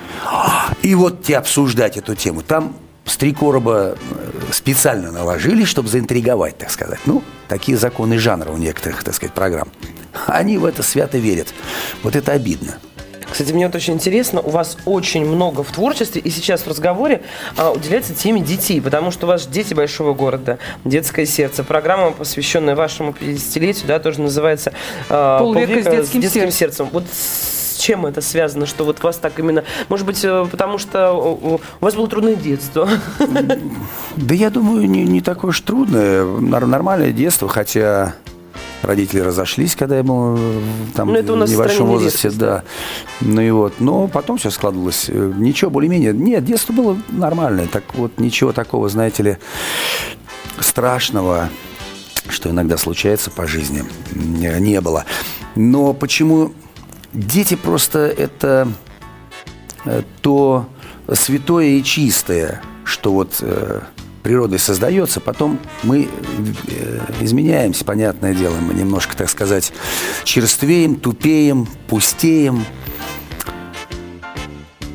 и 0.82 0.96
вот 0.96 1.24
те 1.24 1.38
обсуждать 1.38 1.98
эту 1.98 2.16
тему. 2.16 2.42
Там 2.42 2.74
с 3.10 3.18
три 3.18 3.34
короба 3.34 3.96
э, 3.96 4.52
специально 4.52 5.12
наложили, 5.12 5.66
чтобы 5.66 5.90
заинтриговать, 5.90 6.58
так 6.58 6.70
сказать. 6.70 7.00
Ну, 7.06 7.24
такие 7.48 7.78
законы 7.78 8.20
жанра 8.20 8.52
у 8.52 8.58
некоторых, 8.58 9.04
так 9.04 9.16
сказать, 9.16 9.34
программ. 9.34 9.70
Они 10.28 10.58
в 10.58 10.66
это 10.66 10.84
свято 10.84 11.18
верят. 11.18 11.48
Вот 12.04 12.16
это 12.16 12.34
обидно. 12.34 12.78
Кстати, 13.32 13.52
мне 13.52 13.68
вот 13.68 13.76
очень 13.76 13.94
интересно, 13.94 14.42
у 14.42 14.50
вас 14.50 14.78
очень 14.86 15.26
много 15.26 15.64
в 15.64 15.72
творчестве, 15.72 16.22
и 16.22 16.30
сейчас 16.30 16.62
в 16.62 16.68
разговоре 16.68 17.22
а, 17.58 17.72
уделяется 17.72 18.14
теме 18.16 18.42
детей, 18.42 18.82
потому 18.82 19.12
что 19.12 19.28
у 19.28 19.30
вас 19.30 19.46
дети 19.48 19.74
большого 19.74 20.14
города, 20.14 20.58
детское 20.84 21.26
сердце. 21.26 21.64
Программа, 21.64 22.12
посвященная 22.12 22.76
вашему 22.76 23.12
50-летию, 23.12 23.88
да, 23.88 24.00
тоже 24.00 24.22
называется 24.22 24.74
а, 25.10 25.40
«Полвека 25.40 26.04
с 26.04 26.10
детским 26.10 26.52
сердцем. 26.52 26.90
Вот 26.92 27.06
с 27.12 27.59
чем 27.80 28.06
это 28.06 28.22
связано, 28.22 28.66
что 28.66 28.84
вот 28.84 29.02
вас 29.02 29.18
так 29.18 29.40
именно... 29.40 29.64
Может 29.88 30.06
быть, 30.06 30.24
э, 30.24 30.46
потому 30.50 30.78
что 30.78 31.12
у 31.14 31.60
вас 31.80 31.96
было 31.96 32.08
трудное 32.08 32.36
детство. 32.36 32.88
Да 34.16 34.36
я 34.36 34.50
думаю, 34.50 34.90
не, 34.90 35.04
не 35.04 35.22
такое 35.22 35.50
уж 35.50 35.62
трудное. 35.62 36.26
Нормальное 36.26 37.12
детство, 37.12 37.48
хотя 37.48 38.16
родители 38.82 39.20
разошлись, 39.20 39.76
когда 39.76 39.98
я 39.98 40.04
был 40.04 40.36
э, 40.38 40.62
там, 40.96 41.10
Ну, 41.10 41.16
это 41.16 41.34
у 41.34 41.36
нас 41.36 41.50
в 41.50 41.54
небольшом 41.54 41.88
возрасте, 41.88 42.30
редкость, 42.30 42.38
да. 42.38 42.64
Ну 43.22 43.42
и 43.42 43.50
вот. 43.52 43.74
Но 43.80 44.08
потом 44.08 44.38
все 44.38 44.50
складывалось. 44.50 45.06
Э, 45.08 45.34
Ничего, 45.38 45.72
более-менее. 45.72 46.14
Нет, 46.14 46.44
детство 46.44 46.74
было 46.74 46.98
нормальное. 47.10 47.68
Так 47.68 47.84
вот, 47.94 48.20
ничего 48.20 48.52
такого, 48.52 48.90
знаете 48.90 49.24
ли, 49.24 49.38
страшного, 50.60 51.50
что 52.28 52.50
иногда 52.50 52.78
случается 52.78 53.32
по 53.32 53.48
жизни, 53.48 53.84
не 54.14 54.82
было. 54.82 55.06
Но 55.56 55.94
почему 55.94 56.54
дети 57.14 57.56
просто 57.56 58.00
это 58.00 58.72
э, 59.86 60.04
то 60.22 60.68
святое 61.14 61.66
и 61.66 61.84
чистое, 61.84 62.62
что 62.84 63.14
вот 63.14 63.38
э, 63.42 63.82
природой 64.24 64.60
создается, 64.60 65.20
потом 65.20 65.60
мы 65.84 66.08
э, 66.68 67.00
изменяемся, 67.22 67.86
понятное 67.86 68.34
дело, 68.34 68.56
мы 68.56 68.74
немножко, 68.74 69.16
так 69.16 69.30
сказать, 69.30 69.74
черствеем, 70.24 70.96
тупеем, 70.96 71.68
пустеем. 71.88 72.66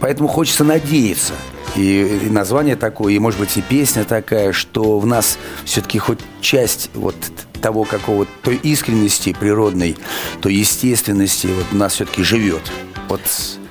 Поэтому 0.01 0.29
хочется 0.29 0.65
надеяться. 0.65 1.33
И, 1.77 2.21
и 2.27 2.31
название 2.31 2.77
такое, 2.77 3.15
и, 3.15 3.19
может 3.19 3.41
быть, 3.41 3.57
и 3.57 3.63
песня 3.63 4.05
такая, 4.05 4.53
что 4.53 4.99
в 4.99 5.07
нас 5.07 5.39
все-таки 5.65 5.99
хоть 5.99 6.21
часть 6.41 6.91
вот 6.95 7.17
того 7.61 7.85
какого 7.85 8.27
той 8.43 8.57
искренности 8.57 9.35
природной, 9.39 9.97
той 10.41 10.55
естественности 10.55 11.49
вот 11.49 11.67
у 11.73 11.77
нас 11.77 11.95
все-таки 11.95 12.23
живет. 12.23 12.63
Вот 13.09 13.21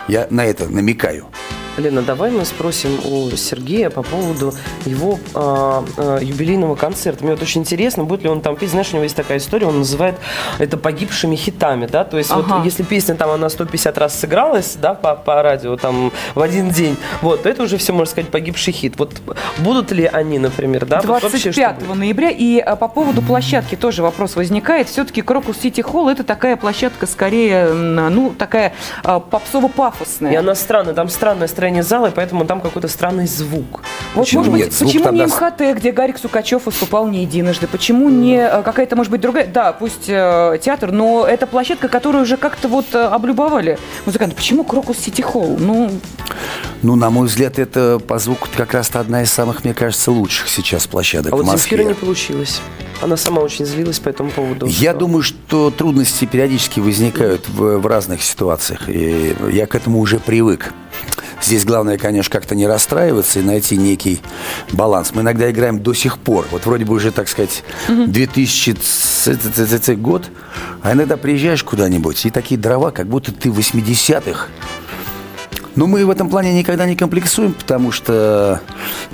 я 0.07 0.27
на 0.29 0.45
это 0.45 0.67
намекаю. 0.67 1.27
Лена, 1.77 2.01
давай 2.01 2.31
мы 2.31 2.45
спросим 2.45 2.99
у 3.05 3.29
Сергея 3.35 3.89
по 3.89 4.03
поводу 4.03 4.53
его 4.85 5.19
а, 5.33 5.83
а, 5.97 6.19
юбилейного 6.19 6.75
концерта. 6.75 7.23
Мне 7.23 7.33
вот 7.33 7.41
очень 7.41 7.61
интересно, 7.61 8.03
будет 8.03 8.23
ли 8.23 8.29
он 8.29 8.41
там 8.41 8.55
петь. 8.55 8.69
Знаешь, 8.69 8.89
у 8.91 8.95
него 8.95 9.03
есть 9.03 9.15
такая 9.15 9.37
история, 9.37 9.67
он 9.67 9.79
называет 9.79 10.15
это 10.59 10.77
погибшими 10.77 11.35
хитами, 11.35 11.85
да, 11.85 12.03
то 12.03 12.17
есть 12.17 12.31
ага. 12.31 12.55
вот 12.57 12.65
если 12.65 12.83
песня 12.83 13.15
там 13.15 13.29
она 13.29 13.49
150 13.49 13.97
раз 13.97 14.19
сыгралась, 14.19 14.75
да, 14.79 14.93
по, 14.93 15.15
по 15.15 15.41
радио 15.41 15.75
там 15.77 16.11
в 16.35 16.41
один 16.41 16.69
день, 16.69 16.97
вот, 17.21 17.43
то 17.43 17.49
это 17.49 17.63
уже 17.63 17.77
все, 17.77 17.93
можно 17.93 18.11
сказать, 18.11 18.29
погибший 18.29 18.73
хит. 18.73 18.95
Вот 18.97 19.13
будут 19.59 19.91
ли 19.91 20.05
они, 20.05 20.39
например, 20.39 20.85
да? 20.85 21.01
25 21.01 21.83
вот 21.87 21.97
ноября. 21.97 22.29
И 22.29 22.59
а, 22.59 22.75
по 22.75 22.87
поводу 22.87 23.21
площадки 23.21 23.75
тоже 23.75 24.03
вопрос 24.03 24.35
возникает. 24.35 24.89
Все-таки 24.89 25.21
Крокус 25.21 25.57
Сити 25.57 25.81
Холл 25.81 26.09
это 26.09 26.23
такая 26.23 26.55
площадка 26.55 27.07
скорее, 27.07 27.73
ну, 27.73 28.33
такая 28.37 28.73
а, 29.03 29.19
попсово-пафосная. 29.19 30.33
И 30.33 30.35
она 30.35 30.55
странная, 30.55 30.93
там 30.93 31.09
странная 31.09 31.47
строение 31.63 31.83
зала, 31.83 32.07
и 32.07 32.11
поэтому 32.11 32.43
там 32.43 32.59
какой-то 32.59 32.89
странный 32.89 33.25
звук. 33.25 33.83
Вот, 34.15 34.25
почему 34.25 34.43
может 34.43 34.65
быть, 34.65 34.77
почему 34.77 35.11
не 35.11 35.25
МХТ, 35.25 35.77
где 35.77 35.93
Гарик 35.93 36.17
Сукачев 36.17 36.65
выступал 36.65 37.07
не 37.07 37.21
единожды? 37.21 37.67
Почему 37.67 38.09
не 38.09 38.35
э, 38.35 38.63
какая-то, 38.63 38.97
может 38.97 39.09
быть, 39.09 39.21
другая? 39.21 39.47
Да, 39.47 39.71
пусть 39.71 40.09
э, 40.09 40.59
театр, 40.61 40.91
но 40.91 41.25
это 41.25 41.47
площадка, 41.47 41.87
которую 41.87 42.23
уже 42.23 42.35
как-то 42.35 42.67
вот 42.67 42.93
э, 42.93 43.01
облюбовали 43.01 43.79
музыканты. 44.05 44.35
Почему 44.35 44.65
Крокус 44.65 44.97
Сити 44.97 45.21
Холл? 45.21 45.55
Ну... 45.57 45.89
ну, 46.81 46.97
на 46.97 47.09
мой 47.09 47.27
взгляд, 47.27 47.57
это 47.59 48.01
по 48.05 48.19
звуку 48.19 48.49
как 48.57 48.73
раз-то 48.73 48.99
одна 48.99 49.21
из 49.21 49.31
самых, 49.31 49.63
мне 49.63 49.73
кажется, 49.73 50.11
лучших 50.11 50.49
сейчас 50.49 50.85
площадок 50.85 51.31
а 51.31 51.37
в 51.37 51.45
Москве. 51.45 51.77
вот 51.77 51.87
не 51.87 51.93
получилось. 51.93 52.59
Она 53.01 53.15
сама 53.15 53.41
очень 53.41 53.65
злилась 53.65 53.99
по 53.99 54.09
этому 54.09 54.31
поводу. 54.31 54.65
Я 54.65 54.91
что... 54.91 54.99
думаю, 54.99 55.23
что 55.23 55.71
трудности 55.71 56.25
периодически 56.25 56.81
возникают 56.81 57.47
в, 57.47 57.77
в 57.77 57.87
разных 57.87 58.21
ситуациях. 58.21 58.89
И 58.89 59.33
я 59.49 59.65
к 59.65 59.75
этому 59.75 59.99
уже 59.99 60.19
привык. 60.19 60.73
Здесь 61.43 61.65
главное, 61.65 61.97
конечно, 61.97 62.31
как-то 62.31 62.55
не 62.55 62.65
расстраиваться 62.67 63.39
и 63.39 63.43
найти 63.43 63.75
некий 63.75 64.21
баланс. 64.71 65.11
Мы 65.13 65.23
иногда 65.23 65.51
играем 65.51 65.83
до 65.83 65.93
сих 65.93 66.17
пор. 66.17 66.47
Вот 66.51 66.65
вроде 66.65 66.85
бы 66.85 66.95
уже, 66.95 67.11
так 67.11 67.27
сказать, 67.27 67.65
2000 67.89 69.95
год, 69.95 70.29
а 70.81 70.93
иногда 70.93 71.17
приезжаешь 71.17 71.61
куда-нибудь, 71.63 72.25
и 72.25 72.29
такие 72.29 72.57
дрова, 72.57 72.91
как 72.91 73.07
будто 73.07 73.33
ты 73.33 73.51
в 73.51 73.59
80-х. 73.59 74.47
Но 75.75 75.87
мы 75.87 76.05
в 76.05 76.09
этом 76.09 76.29
плане 76.29 76.53
никогда 76.53 76.85
не 76.85 76.95
комплексуем, 76.95 77.53
потому 77.53 77.91
что 77.91 78.61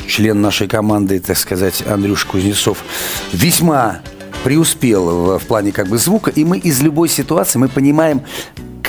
член 0.08 0.40
нашей 0.42 0.68
команды, 0.68 1.20
так 1.20 1.38
сказать, 1.38 1.84
Андрюш 1.88 2.26
Кузнецов, 2.26 2.84
весьма 3.32 4.02
преуспел 4.44 5.10
в, 5.10 5.40
в 5.40 5.48
плане 5.48 5.72
как 5.72 5.88
бы 5.88 5.98
звука, 5.98 6.30
и 6.32 6.46
мы 6.46 6.60
из 6.60 6.82
любой 6.82 7.10
ситуации 7.10 7.58
мы 7.60 7.70
понимаем, 7.70 8.22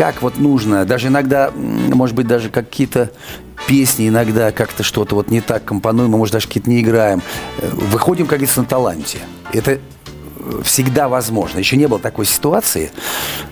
как 0.00 0.22
вот 0.22 0.38
нужно, 0.38 0.86
даже 0.86 1.08
иногда, 1.08 1.50
может 1.54 2.16
быть, 2.16 2.26
даже 2.26 2.48
какие-то 2.48 3.10
песни 3.66 4.08
иногда 4.08 4.50
как-то 4.50 4.82
что-то 4.82 5.14
вот 5.14 5.30
не 5.30 5.42
так 5.42 5.66
компонуем, 5.66 6.08
мы, 6.08 6.16
может, 6.16 6.32
даже 6.32 6.46
какие-то 6.46 6.70
не 6.70 6.80
играем. 6.80 7.20
Э, 7.58 7.68
выходим, 7.70 8.24
как 8.24 8.38
говорится, 8.38 8.60
на 8.60 8.66
таланте. 8.66 9.18
Это 9.52 9.78
всегда 10.62 11.08
возможно. 11.08 11.58
Еще 11.58 11.76
не 11.76 11.86
было 11.86 11.98
такой 11.98 12.26
ситуации, 12.26 12.90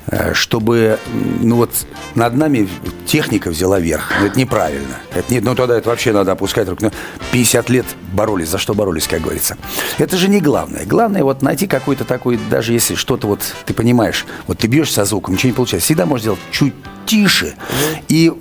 э, 0.06 0.34
чтобы 0.34 0.98
ну 1.40 1.56
вот 1.56 1.70
над 2.14 2.34
нами 2.34 2.68
техника 3.06 3.50
взяла 3.50 3.80
верх. 3.80 4.12
Но 4.20 4.26
это 4.26 4.38
неправильно. 4.38 4.96
Это 5.14 5.32
не, 5.32 5.40
ну 5.40 5.54
тогда 5.54 5.76
это 5.76 5.88
вообще 5.88 6.12
надо 6.12 6.32
опускать 6.32 6.68
руки. 6.68 6.90
50 7.32 7.70
лет 7.70 7.86
боролись, 8.12 8.48
за 8.48 8.58
что 8.58 8.74
боролись, 8.74 9.06
как 9.06 9.22
говорится. 9.22 9.56
Это 9.98 10.16
же 10.16 10.28
не 10.28 10.40
главное. 10.40 10.84
Главное 10.84 11.24
вот 11.24 11.42
найти 11.42 11.66
какой-то 11.66 12.04
такой, 12.04 12.38
даже 12.50 12.72
если 12.72 12.94
что-то 12.94 13.26
вот 13.26 13.40
ты 13.64 13.74
понимаешь, 13.74 14.26
вот 14.46 14.58
ты 14.58 14.66
бьешь 14.66 14.92
со 14.92 15.04
звуком, 15.04 15.34
ничего 15.34 15.50
не 15.50 15.54
получается, 15.54 15.86
всегда 15.86 16.06
можешь 16.06 16.22
сделать 16.22 16.40
чуть 16.50 16.74
тише. 17.06 17.54
И 18.08 18.32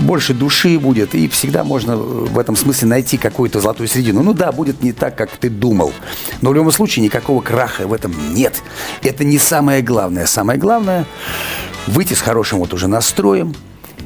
больше 0.00 0.34
души 0.34 0.78
будет, 0.78 1.14
и 1.14 1.28
всегда 1.28 1.64
можно 1.64 1.96
в 1.96 2.38
этом 2.38 2.56
смысле 2.56 2.88
найти 2.88 3.16
какую-то 3.16 3.60
золотую 3.60 3.88
середину. 3.88 4.22
Ну 4.22 4.32
да, 4.32 4.52
будет 4.52 4.82
не 4.82 4.92
так, 4.92 5.16
как 5.16 5.30
ты 5.30 5.50
думал. 5.50 5.92
Но 6.40 6.50
в 6.50 6.54
любом 6.54 6.72
случае 6.72 7.04
никакого 7.04 7.40
краха 7.40 7.86
в 7.86 7.92
этом 7.92 8.14
нет. 8.34 8.62
Это 9.02 9.24
не 9.24 9.38
самое 9.38 9.82
главное. 9.82 10.26
Самое 10.26 10.58
главное– 10.58 11.04
выйти 11.86 12.14
с 12.14 12.20
хорошим 12.20 12.58
вот 12.58 12.74
уже 12.74 12.88
настроем 12.88 13.54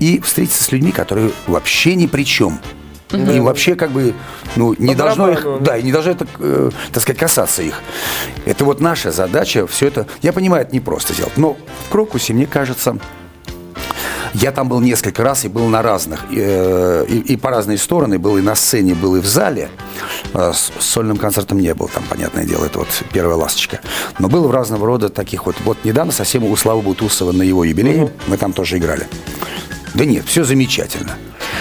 и 0.00 0.20
встретиться 0.20 0.64
с 0.64 0.72
людьми, 0.72 0.92
которые 0.92 1.32
вообще 1.46 1.94
ни 1.94 2.06
при 2.06 2.24
чем. 2.24 2.60
И 3.12 3.40
вообще 3.40 3.74
как 3.74 3.90
бы 3.90 4.14
ну, 4.56 4.74
не 4.78 4.94
По 4.94 5.02
должно 5.02 5.30
их, 5.30 5.46
да, 5.60 5.76
и 5.76 5.82
не 5.82 5.92
должно 5.92 6.12
это, 6.12 6.26
э, 6.38 6.70
так 6.92 7.02
сказать, 7.02 7.18
касаться 7.18 7.62
их. 7.62 7.80
Это 8.46 8.64
вот 8.64 8.80
наша 8.80 9.12
задача, 9.12 9.66
все 9.66 9.88
это, 9.88 10.06
я 10.22 10.32
понимаю, 10.32 10.64
это 10.64 10.72
не 10.72 10.80
просто 10.80 11.12
сделать, 11.12 11.36
но 11.36 11.58
в 11.86 11.92
Крокусе, 11.92 12.32
мне 12.32 12.46
кажется, 12.46 12.96
я 14.34 14.52
там 14.52 14.68
был 14.68 14.80
несколько 14.80 15.22
раз 15.22 15.44
и 15.44 15.48
был 15.48 15.66
на 15.66 15.82
разных, 15.82 16.24
и, 16.30 16.36
э, 16.38 17.04
и, 17.08 17.18
и 17.32 17.36
по 17.36 17.50
разные 17.50 17.78
стороны, 17.78 18.18
был 18.18 18.38
и 18.38 18.42
на 18.42 18.54
сцене, 18.54 18.94
был 18.94 19.16
и 19.16 19.20
в 19.20 19.26
зале. 19.26 19.68
Э, 20.34 20.52
с 20.54 20.72
сольным 20.78 21.16
концертом 21.16 21.58
не 21.58 21.74
был, 21.74 21.88
там, 21.88 22.04
понятное 22.08 22.44
дело, 22.44 22.64
это 22.64 22.78
вот 22.80 22.88
первая 23.12 23.36
ласточка. 23.36 23.80
Но 24.18 24.28
был 24.28 24.48
в 24.48 24.50
разного 24.50 24.86
рода 24.86 25.08
таких 25.08 25.46
вот. 25.46 25.56
Вот 25.64 25.78
недавно 25.84 26.12
совсем 26.12 26.44
у 26.44 26.56
Славы 26.56 26.82
Бутусова 26.82 27.32
на 27.32 27.42
его 27.42 27.64
юбилее 27.64 28.04
угу. 28.04 28.12
мы 28.26 28.36
там 28.36 28.52
тоже 28.52 28.78
играли. 28.78 29.06
Да 29.94 30.04
нет, 30.04 30.24
все 30.26 30.44
замечательно. 30.44 31.16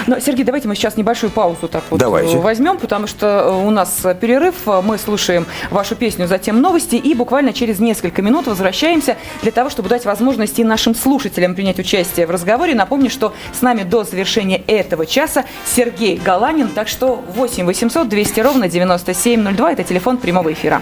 Но, 0.08 0.20
Сергей, 0.20 0.44
давайте 0.44 0.68
мы 0.68 0.76
сейчас 0.76 0.98
небольшую 0.98 1.32
паузу 1.32 1.68
так 1.68 1.84
вот 1.90 2.00
давайте. 2.00 2.38
возьмем, 2.38 2.78
потому 2.78 3.08
что 3.08 3.28
э, 3.28 3.66
у 3.66 3.70
нас 3.70 4.02
перерыв, 4.20 4.56
мы 4.66 4.98
слушаем 4.98 5.46
вашу 5.70 5.96
песню, 5.96 6.28
затем 6.28 6.62
новости, 6.62 6.96
и 6.96 7.14
буквально 7.14 7.54
через 7.54 7.80
несколько 7.80 8.22
минут 8.22 8.48
возвращаемся 8.48 9.18
для 9.42 9.52
того, 9.52 9.70
чтобы 9.70 9.90
дать 9.90 10.06
возможность 10.06 10.58
и 10.60 10.64
нашим 10.64 10.96
слушателям 10.96 11.56
принять 11.56 11.80
участие 11.80 12.26
в 12.26 12.32
разговоре. 12.32 12.74
Напомню, 12.74 13.10
что 13.10 13.34
с 13.54 13.62
нами 13.62 13.84
до 13.84 14.04
завершения 14.04 14.62
этого 14.68 15.06
часа 15.06 15.46
Сергей 15.66 16.18
Галанин, 16.18 16.70
так 16.70 16.88
что 16.88 17.24
8 17.36 17.66
800 17.66 18.10
200 18.10 18.40
ровно 18.40 18.70
9702– 18.70 19.72
это 19.74 19.84
телефон 19.84 20.18
прямого 20.18 20.52
эфира. 20.52 20.82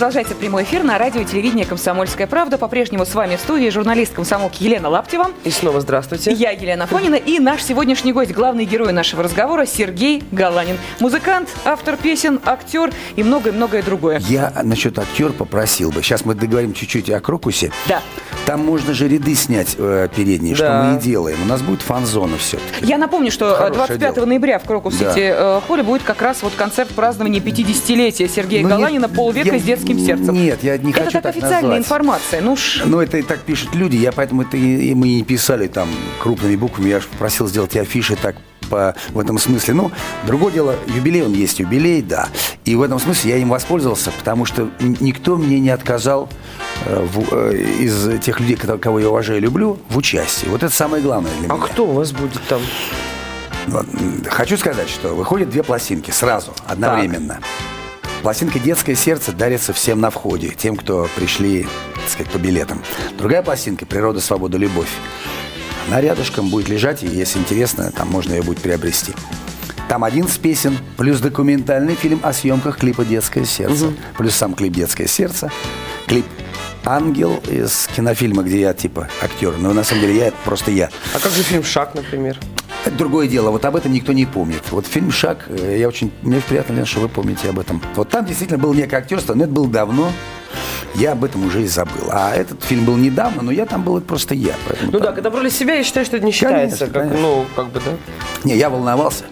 Продолжается 0.00 0.34
прямой 0.34 0.62
эфир 0.62 0.82
на 0.82 0.96
радио 0.96 1.20
и 1.20 1.26
телевидении 1.26 1.64
«Комсомольская 1.64 2.26
правда». 2.26 2.56
По-прежнему 2.56 3.04
с 3.04 3.14
вами 3.14 3.36
в 3.36 3.40
студии 3.40 3.68
журналист 3.68 4.14
комсомолки 4.14 4.62
Елена 4.62 4.88
Лаптева. 4.88 5.26
И 5.44 5.50
снова 5.50 5.82
здравствуйте. 5.82 6.32
Я 6.32 6.52
Елена 6.52 6.86
Фонина 6.86 7.16
и 7.16 7.38
наш 7.38 7.62
сегодняшний 7.62 8.14
гость, 8.14 8.32
главный 8.32 8.64
герой 8.64 8.94
нашего 8.94 9.22
разговора 9.22 9.66
Сергей 9.66 10.22
Галанин. 10.32 10.78
Музыкант, 11.00 11.50
автор 11.66 11.98
песен, 11.98 12.40
актер 12.46 12.90
и 13.16 13.22
многое-многое 13.22 13.82
другое. 13.82 14.20
Я 14.20 14.50
насчет 14.64 14.98
актер 14.98 15.34
попросил 15.34 15.90
бы. 15.90 16.02
Сейчас 16.02 16.24
мы 16.24 16.34
договорим 16.34 16.72
чуть-чуть 16.72 17.10
о 17.10 17.20
Крокусе. 17.20 17.70
Да. 17.86 18.00
Там 18.46 18.64
можно 18.64 18.94
же 18.94 19.06
ряды 19.06 19.34
снять 19.34 19.76
э, 19.76 20.08
передние, 20.16 20.56
да. 20.56 20.56
что 20.56 20.90
мы 20.90 20.96
и 20.96 21.00
делаем. 21.00 21.36
У 21.42 21.46
нас 21.46 21.60
будет 21.60 21.82
фан-зона 21.82 22.38
все-таки. 22.38 22.86
Я 22.86 22.96
напомню, 22.96 23.30
что 23.30 23.54
Хорошее 23.54 23.74
25 23.74 24.14
дело. 24.14 24.24
ноября 24.24 24.58
в 24.58 24.64
Крокус-Сити 24.64 25.04
да. 25.04 25.58
э, 25.58 25.60
холле 25.68 25.82
будет 25.82 26.02
как 26.04 26.22
раз 26.22 26.42
вот 26.42 26.54
концерт 26.56 26.88
празднования 26.88 27.40
50-летия 27.40 28.28
Сергея 28.28 28.62
Но 28.62 28.70
ну, 28.70 28.76
Галанина 28.76 29.08
«Полвека 29.10 29.54
я, 29.54 29.60
с 29.60 29.62
детским 29.62 29.89
сердцем». 29.98 30.34
Нет, 30.34 30.62
я 30.62 30.78
не 30.78 30.92
это 30.92 31.04
хочу 31.04 31.12
так 31.12 31.22
так 31.22 31.36
официальная 31.36 31.62
назвать. 31.62 31.78
информация. 31.78 32.40
Ну, 32.40 32.56
ш... 32.56 32.82
ну, 32.84 33.00
это 33.00 33.18
и 33.18 33.22
так 33.22 33.40
пишут 33.40 33.74
люди, 33.74 33.96
я 33.96 34.12
поэтому 34.12 34.42
это 34.42 34.56
и, 34.56 34.90
и 34.90 34.94
мы 34.94 35.08
не 35.08 35.24
писали 35.24 35.66
там 35.66 35.88
крупными 36.20 36.56
буквами. 36.56 36.88
Я 36.90 37.00
же 37.00 37.08
попросил 37.08 37.48
сделать 37.48 37.76
афиши 37.76 38.16
так 38.16 38.36
по, 38.70 38.94
в 39.10 39.18
этом 39.18 39.38
смысле. 39.38 39.74
Ну, 39.74 39.90
другое 40.26 40.52
дело, 40.52 40.76
юбилей, 40.86 41.22
он 41.22 41.32
есть 41.32 41.58
юбилей, 41.58 42.00
да. 42.00 42.28
И 42.64 42.74
в 42.74 42.82
этом 42.82 42.98
смысле 42.98 43.32
я 43.32 43.36
им 43.38 43.50
воспользовался, 43.50 44.12
потому 44.12 44.44
что 44.46 44.70
никто 44.80 45.36
мне 45.36 45.58
не 45.60 45.70
отказал 45.70 46.28
э, 46.86 47.06
в, 47.12 47.34
э, 47.34 47.62
из 47.80 48.20
тех 48.20 48.40
людей, 48.40 48.56
кого 48.56 49.00
я 49.00 49.08
уважаю 49.08 49.38
и 49.38 49.42
люблю, 49.42 49.78
в 49.90 49.98
участии. 49.98 50.46
Вот 50.46 50.62
это 50.62 50.72
самое 50.72 51.02
главное 51.02 51.32
для 51.40 51.50
а 51.50 51.56
меня. 51.56 51.64
А 51.64 51.66
кто 51.66 51.86
у 51.86 51.92
вас 51.92 52.12
будет 52.12 52.40
там? 52.48 52.60
Хочу 54.26 54.56
сказать, 54.56 54.88
что 54.88 55.14
выходят 55.14 55.50
две 55.50 55.62
пластинки 55.62 56.10
сразу, 56.10 56.54
одновременно. 56.66 57.34
Так. 57.34 57.79
Пластинка 58.22 58.58
«Детское 58.58 58.94
сердце» 58.94 59.32
дарится 59.32 59.72
всем 59.72 60.00
на 60.00 60.10
входе, 60.10 60.50
тем, 60.50 60.76
кто 60.76 61.08
пришли, 61.16 61.66
так 61.94 62.08
сказать, 62.08 62.30
по 62.30 62.36
билетам. 62.36 62.82
Другая 63.16 63.42
пластинка 63.42 63.86
«Природа, 63.86 64.20
свобода, 64.20 64.58
любовь». 64.58 64.90
Она 65.88 66.02
рядышком 66.02 66.50
будет 66.50 66.68
лежать, 66.68 67.02
и 67.02 67.06
если 67.06 67.38
интересно, 67.38 67.90
там 67.90 68.08
можно 68.08 68.34
ее 68.34 68.42
будет 68.42 68.60
приобрести. 68.60 69.12
Там 69.88 70.04
11 70.04 70.38
песен, 70.40 70.76
плюс 70.98 71.20
документальный 71.20 71.94
фильм 71.94 72.20
о 72.22 72.34
съемках 72.34 72.78
клипа 72.78 73.06
«Детское 73.06 73.46
сердце». 73.46 73.86
Угу. 73.86 73.94
Плюс 74.18 74.34
сам 74.34 74.54
клип 74.54 74.74
«Детское 74.74 75.06
сердце». 75.06 75.50
Клип 76.06 76.26
ангел 76.84 77.42
из 77.48 77.88
кинофильма, 77.96 78.42
где 78.42 78.60
я 78.60 78.74
типа 78.74 79.08
актер. 79.22 79.56
Но 79.56 79.72
на 79.72 79.82
самом 79.82 80.02
деле 80.02 80.16
я 80.16 80.26
это 80.26 80.36
просто 80.44 80.70
я. 80.70 80.90
А 81.14 81.18
как 81.18 81.32
же 81.32 81.42
фильм 81.42 81.64
Шаг, 81.64 81.94
например? 81.94 82.38
Это 82.84 82.96
другое 82.96 83.28
дело. 83.28 83.50
Вот 83.50 83.64
об 83.64 83.76
этом 83.76 83.92
никто 83.92 84.12
не 84.12 84.26
помнит. 84.26 84.62
Вот 84.70 84.86
фильм 84.86 85.10
«Шаг», 85.10 85.46
э, 85.48 85.76
я 85.78 85.88
очень... 85.88 86.10
Мне 86.22 86.38
очень 86.38 86.46
приятно, 86.46 86.74
Лен, 86.74 86.86
что 86.86 87.00
вы 87.00 87.08
помните 87.08 87.48
об 87.48 87.58
этом. 87.58 87.80
Вот 87.94 88.08
там 88.08 88.24
действительно 88.24 88.58
было 88.58 88.72
некое 88.72 88.96
актерство, 88.96 89.34
но 89.34 89.44
это 89.44 89.52
было 89.52 89.68
давно. 89.68 90.10
Я 90.94 91.12
об 91.12 91.22
этом 91.22 91.46
уже 91.46 91.62
и 91.62 91.66
забыл. 91.66 92.08
А 92.10 92.34
этот 92.34 92.64
фильм 92.64 92.84
был 92.84 92.96
недавно, 92.96 93.42
но 93.42 93.52
я 93.52 93.66
там 93.66 93.82
был 93.84 93.98
это 93.98 94.06
просто 94.06 94.34
я. 94.34 94.54
Ну 94.82 94.92
там... 94.92 95.02
да, 95.02 95.12
когда 95.12 95.30
в 95.30 95.34
роли 95.34 95.50
себя, 95.50 95.74
я 95.74 95.84
считаю, 95.84 96.06
что 96.06 96.16
это 96.16 96.26
не 96.26 96.32
считается. 96.32 96.86
Конечно, 96.86 97.00
как, 97.00 97.10
конечно. 97.10 97.20
Ну, 97.20 97.44
как 97.54 97.70
бы, 97.70 97.80
да. 97.84 97.92
Не, 98.44 98.56
я 98.56 98.70
волновался 98.70 99.24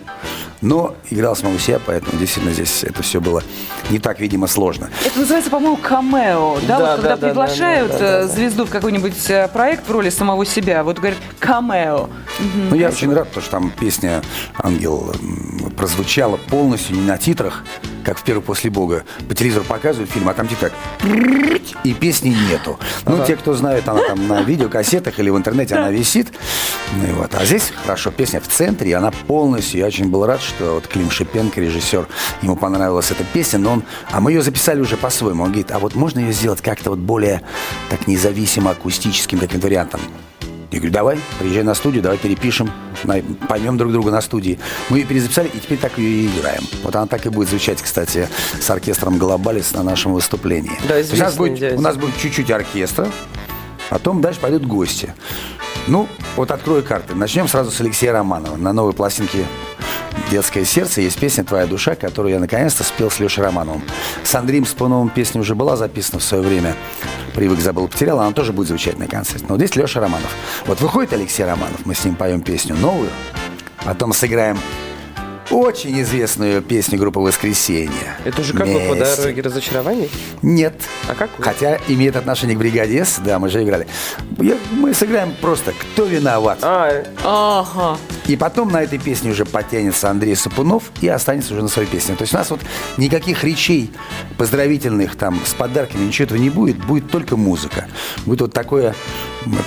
но 0.61 0.95
играл 1.11 1.37
самого 1.37 1.59
себя, 1.59 1.81
поэтому 1.85 2.19
действительно 2.19 2.53
здесь 2.53 2.85
это 2.85 3.03
все 3.03 3.21
было 3.21 3.43
не 3.91 3.99
так, 3.99 4.21
видимо, 4.21 4.47
сложно. 4.47 4.91
Это 5.05 5.19
называется, 5.21 5.51
по-моему, 5.51 5.77
камео, 5.77 6.59
да? 6.67 6.79
да 6.79 6.79
вот 6.79 6.97
когда 6.97 7.17
да, 7.17 7.27
приглашают 7.29 7.93
да, 7.93 7.99
да, 7.99 8.23
да, 8.23 8.29
звезду 8.29 8.65
в 8.67 8.71
какой-нибудь 8.71 9.31
э, 9.31 9.49
проект 9.53 9.89
в 9.89 9.91
роли 9.91 10.11
самого 10.11 10.45
себя, 10.45 10.83
вот 10.85 10.99
говорят 10.99 11.19
камео. 11.39 12.09
Ну, 12.71 12.77
я 12.77 12.89
очень 12.89 13.13
рад, 13.13 13.29
потому 13.29 13.43
что 13.43 13.51
там 13.51 13.73
песня 13.79 14.23
«Ангел» 14.57 15.15
прозвучала 15.77 16.37
полностью 16.37 16.97
не 16.97 17.03
на 17.03 17.19
титрах, 17.19 17.65
как 18.09 18.17
в 18.17 18.23
«Первый 18.23 18.41
после 18.41 18.71
Бога». 18.71 19.05
По 19.29 19.35
телевизору 19.35 19.67
показывают 19.67 20.11
фильм, 20.11 20.31
а 20.31 20.33
там 20.33 20.49
типа 20.49 20.71
и 21.85 21.93
песни 21.93 22.35
нету. 22.51 22.79
Ну, 23.05 23.17
ага. 23.17 23.27
те, 23.27 23.37
кто 23.37 23.53
знает, 23.53 23.87
она 23.87 24.01
там 24.01 24.27
на 24.27 24.41
видеокассетах 24.41 25.19
или 25.19 25.29
в 25.29 25.37
интернете 25.37 25.75
она 25.75 25.91
висит. 25.91 26.33
Ну, 26.97 27.07
и 27.07 27.13
вот. 27.13 27.35
А 27.35 27.45
здесь 27.45 27.71
хорошо, 27.85 28.11
песня 28.11 28.41
в 28.41 28.49
центре, 28.49 28.93
и 28.93 28.93
она 28.95 29.11
полностью, 29.11 29.81
я 29.81 29.87
очень 29.89 30.09
был 30.09 30.25
рад, 30.25 30.41
что 30.41 30.77
вот 30.77 30.87
Клим 30.87 31.11
Шипенко, 31.11 31.61
режиссер, 31.61 32.09
ему 32.41 32.57
понравилась 32.57 33.11
эта 33.11 33.25
песня, 33.25 33.59
но 33.59 33.73
он, 33.73 33.83
а 34.11 34.23
мы 34.23 34.33
ее 34.33 34.41
записали 34.41 34.81
уже 34.81 34.97
по-своему. 34.97 35.43
Он 35.43 35.51
говорит, 35.51 35.71
а 35.71 35.79
вот 35.79 35.95
можно 35.95 36.19
ее 36.19 36.33
сделать 36.33 36.63
как-то 36.63 36.89
вот 36.89 37.01
более 37.01 37.43
так 37.91 38.07
независимо 38.07 38.71
акустическим 38.71 39.39
каким-то 39.39 39.67
вариантом? 39.67 40.01
Я 40.71 40.79
говорю, 40.79 40.93
давай, 40.93 41.21
приезжай 41.39 41.63
на 41.63 41.75
студию, 41.75 42.03
давай 42.03 42.19
перепишем, 42.19 42.71
поймем 43.49 43.79
друг 43.79 43.91
друга 43.91 44.11
на 44.11 44.21
студии. 44.21 44.59
Мы 44.91 44.99
ее 44.99 45.07
перезаписали, 45.07 45.49
и 45.49 45.59
теперь 45.59 45.79
так 45.79 45.97
ее 45.97 46.09
и 46.09 46.27
играем. 46.27 46.63
Вот 46.83 46.95
она 46.95 47.07
так 47.07 47.25
и 47.25 47.31
будет 47.31 47.49
звучать, 47.49 47.81
кстати, 47.81 48.29
с 48.61 48.69
оркестром 48.69 49.17
«Глобалис» 49.19 49.73
на 49.73 49.83
нашем 49.83 50.13
выступлении. 50.13 50.73
Да, 50.87 50.99
есть 50.99 51.15
у 51.15 51.17
нас 51.17 51.37
будет, 51.37 51.79
у 51.79 51.81
нас 51.81 51.97
будет 51.97 52.19
чуть-чуть 52.19 52.51
оркестра, 52.51 53.09
потом 53.89 54.21
дальше 54.21 54.41
пойдут 54.41 54.67
гости. 54.67 55.15
Ну, 55.87 56.07
вот 56.37 56.51
открою 56.51 56.85
карты. 56.85 57.15
Начнем 57.15 57.49
сразу 57.49 57.71
с 57.71 57.81
Алексея 57.81 58.13
Романова. 58.13 58.57
На 58.57 58.75
новой 58.75 58.93
пластинке 58.93 59.47
«Детское 60.31 60.65
сердце» 60.65 61.01
есть 61.01 61.19
песня 61.19 61.45
«Твоя 61.45 61.67
душа», 61.67 61.95
которую 61.95 62.33
я 62.35 62.41
наконец-то 62.41 62.85
спел 62.85 63.11
с 63.11 63.19
Лешей 63.19 63.43
Романовым. 63.43 63.83
С 64.23 64.35
Андреем 64.35 64.67
Спуновым 64.67 65.09
песня 65.09 65.41
уже 65.41 65.55
была 65.55 65.77
записана 65.77 66.19
в 66.19 66.23
свое 66.23 66.43
время. 66.43 66.75
«Привык, 67.35 67.61
забыл, 67.61 67.89
потерял», 67.89 68.21
она 68.21 68.33
тоже 68.33 68.53
будет 68.53 68.69
звучать 68.69 68.99
на 68.99 69.07
концерте. 69.07 69.47
Но 69.49 69.57
здесь 69.57 69.75
Леша 69.77 70.01
Романов. 70.01 70.35
Вот 70.67 70.81
выходит 70.81 71.13
Алексей 71.13 71.45
Романов, 71.45 71.85
мы 71.85 71.95
с 71.95 72.05
ним 72.05 72.15
поем 72.15 72.41
песню 72.43 72.77
новую, 72.77 73.11
потом 73.85 74.13
сыграем 74.13 74.59
очень 75.51 76.01
известную 76.03 76.63
песню 76.63 76.99
группы 76.99 77.21
«Воскресенье». 77.21 78.17
Это 78.25 78.43
же 78.43 78.53
как 78.53 78.69
бы 78.69 78.81
по 78.81 78.95
дороге 78.95 79.43
разочарований? 79.43 80.11
Нет. 80.43 80.75
А 81.09 81.15
как? 81.15 81.31
Хотя 81.39 81.79
имеет 81.89 82.17
отношение 82.17 82.57
к 82.57 82.59
«Бригаде 82.59 83.05
С», 83.05 83.19
да, 83.19 83.39
мы 83.39 83.49
же 83.49 83.63
играли. 83.63 83.87
Мы 84.73 84.95
сыграем 84.95 85.35
просто 85.41 85.73
«Кто 85.73 86.05
виноват?». 86.05 86.59
А, 86.63 87.05
ага. 87.25 87.99
И 88.27 88.37
потом 88.37 88.71
на 88.71 88.83
этой 88.83 88.99
песне 88.99 89.31
уже 89.31 89.45
потянется 89.47 90.11
Андрей 90.11 90.37
Сапунов 90.37 90.85
и 91.01 91.09
останется 91.09 91.55
уже 91.55 91.63
на 91.63 91.69
своей 91.69 91.89
песне. 91.89 92.15
То 92.15 92.23
есть 92.23 92.35
у 92.35 92.37
нас 92.37 92.51
вот 92.51 92.61
никаких 92.99 93.43
речей 93.43 93.91
поздравительных 94.37 95.17
там 95.17 95.41
с 95.47 95.55
подарками, 95.55 96.05
ничего 96.05 96.27
этого 96.27 96.39
не 96.39 96.51
будет. 96.51 96.77
Будет 96.85 97.11
только 97.11 97.37
музыка. 97.37 97.89
Будет 98.27 98.43
вот 98.43 98.53
такое 98.53 98.95